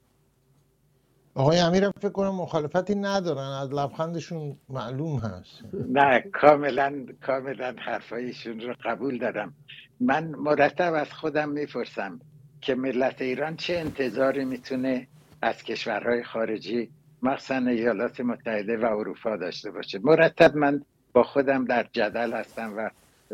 [1.34, 3.50] آقای امیر فکر کنم مخالفتی ندارن.
[3.62, 5.62] از لبخندشون معلوم هست.
[5.88, 9.54] نه کاملا کاملا حرفایشون رو قبول دارم.
[10.00, 12.20] من مرتب از خودم می‌پرسم
[12.60, 15.08] که ملت ایران چه انتظاری می‌تونه
[15.42, 16.90] از کشورهای خارجی
[17.22, 19.98] مخصوصا ایالات متحده و اروپا داشته باشه.
[20.02, 22.90] مرتب من با خودم در جدل هستم و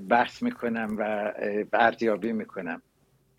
[0.09, 1.33] بحث می‌کنم و
[1.71, 2.83] بردیابی می‌کنم.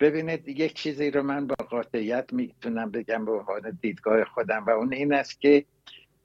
[0.00, 4.92] ببینید یک چیزی رو من با قاطعیت می‌تونم بگم به عنوان دیدگاه خودم و اون
[4.92, 5.64] این است که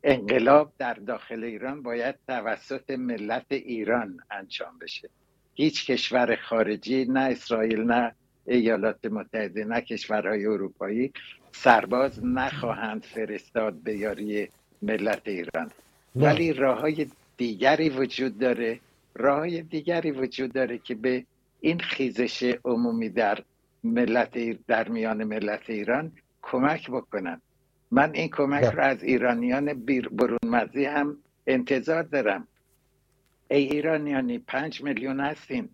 [0.03, 5.09] انقلاب در داخل ایران باید توسط ملت ایران انجام بشه.
[5.55, 11.11] هیچ کشور خارجی نه اسرائیل نه ایالات متحده نه کشورهای اروپایی
[11.51, 14.47] سرباز نخواهند فرستاد به یاری
[14.81, 15.71] ملت ایران.
[16.15, 18.79] ولی راه های دیگری وجود داره.
[19.15, 21.25] راه های دیگری وجود داره که به
[21.61, 23.39] این خیزش عمومی در
[23.83, 27.41] ملت در میان ملت ایران کمک بکنن.
[27.91, 32.47] من این کمک رو از ایرانیان برون مرزی هم انتظار دارم.
[33.53, 35.69] ای ایرانیانی پنج میلیون هستین.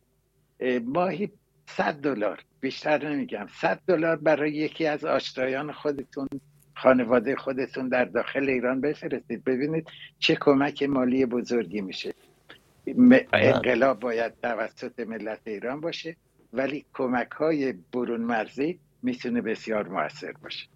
[0.85, 1.31] ماهی
[1.67, 2.39] صد دلار.
[2.59, 3.47] بیشتر نمیگم.
[3.61, 6.27] صد دلار برای یکی از آشنایان خودتون
[6.75, 9.43] خانواده خودتون در داخل ایران بفرستید.
[9.43, 9.87] ببینید
[10.19, 12.13] چه کمک مالی بزرگی میشه.
[13.33, 16.15] انقلاب باید توسط ملت ایران باشه
[16.53, 20.67] ولی کمک های برون مرزی می‌تونه بسیار موثر باشه.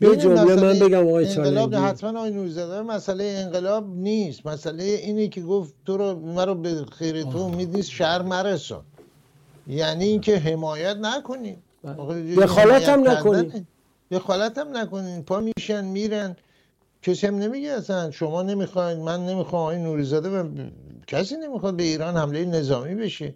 [0.00, 4.46] یه جمله من بگم آقای انقلاب حتما آقای نورزاده مسئله انقلاب نیست.
[4.46, 8.84] مسئله اینه که گفت تو رو مرا به خیر تو امید نیست شهر مرسان
[9.66, 11.56] یعنی اینکه حمایت نکنین.
[11.84, 12.34] بله.
[12.36, 13.66] دخالت هم نکنین.
[14.10, 15.22] دخالت هم نکنین.
[15.22, 16.36] پا میشن میرن.
[17.02, 18.10] کسی هم نمیگه اصلا.
[18.10, 20.48] شما نمی‌خواین من نمی‌خوام آقای نوریزاده و
[21.06, 23.34] کسی نمی‌خواد به ایران حمله نظامی بشه.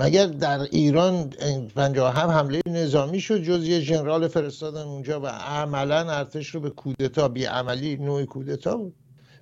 [0.00, 1.32] مگر در ایران
[1.76, 7.28] هم حمله نظامی شد جز یه جنرال فرستادن اونجا و عملا ارتش رو به کودتا
[7.28, 8.94] بی عملی نوع کودتا بود؟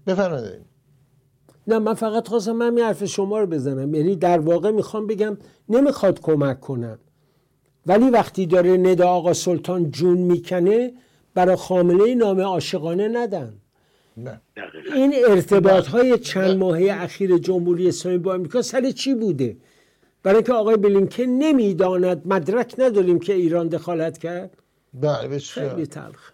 [0.06, 0.66] بفرمایید.
[1.66, 3.94] نه من فقط خواستم من حرف شما رو بزنم.
[3.94, 5.36] یعنی در واقع می‌خوام بگم
[5.68, 6.98] نمی‌خواد کمک کنم
[7.86, 10.92] ولی وقتی داره ندا آقا سلطان جون می‌کنه
[11.34, 13.54] برای خامنه نام عاشقانه ندن.
[14.16, 14.40] نه.
[14.94, 19.56] این ارتباط های چند ماهه اخیر جمهوری اسلامی با امریکا سر چی بوده؟
[20.26, 24.50] برای اینکه آقای بلینکن نمی‌داند مدرک نداریم که ایران دخالت کرد.
[24.94, 25.68] بله بسیار.
[25.68, 26.30] خیلی تلخ.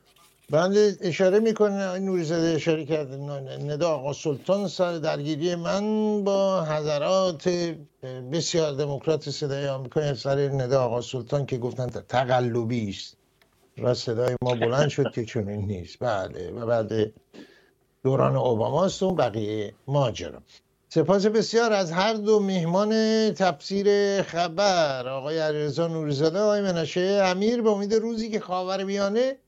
[0.51, 3.17] بنده اشاره می‌کنه نوری زده اشاره کرده
[3.65, 5.85] ندا آقا سلطان سال درگیری من
[6.25, 7.75] با حضرات
[8.33, 13.17] بسیار دموکرات صدای آمریکا سر ندا آقا سلطان که گفتن تقلبی است.
[13.83, 15.97] و صدای ما بلند شد که چنین نیست.
[16.01, 17.13] بله و بعد
[18.05, 20.43] دوران اوباماست و بقیه ماجرا.
[20.95, 22.91] سپاس بسیار از هر دو میهمان
[23.35, 29.39] تفسیر خبر آقای علیرضا نوریزاده آقای منشه امیر به امید روزی که خاور میانه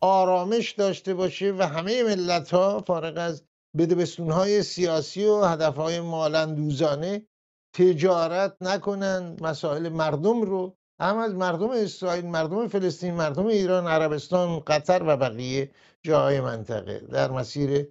[0.00, 3.42] آرامش داشته باشه و همه ملت ها فارغ از
[3.78, 7.26] بدبستون های سیاسی و هدف های مالندوزانه
[7.74, 15.02] تجارت نکنن مسائل مردم رو هم از مردم اسرائیل مردم فلسطین مردم ایران عربستان قطر
[15.06, 15.70] و بقیه
[16.02, 17.88] جاهای منطقه در مسیر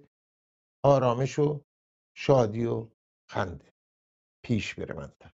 [0.82, 1.60] آرامش و
[2.22, 2.86] شادی و
[3.30, 3.72] خنده
[4.44, 5.34] پیش برمند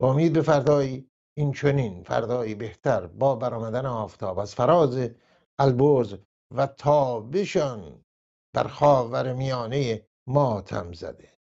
[0.00, 5.10] با امید به فردایی این چنین فردایی بهتر با برآمدن آفتاب از فراز
[5.58, 6.14] البرز
[6.54, 8.04] و تابشان
[8.54, 11.38] بر خاور میانه ماتم زده.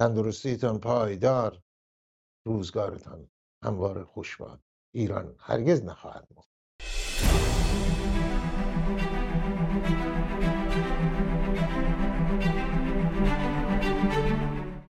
[0.00, 1.62] تندرستیتان پایدار
[2.46, 3.30] روزگارتان
[3.64, 4.60] هموار خوش باد
[4.94, 7.57] ایران هرگز نخواهد مرد.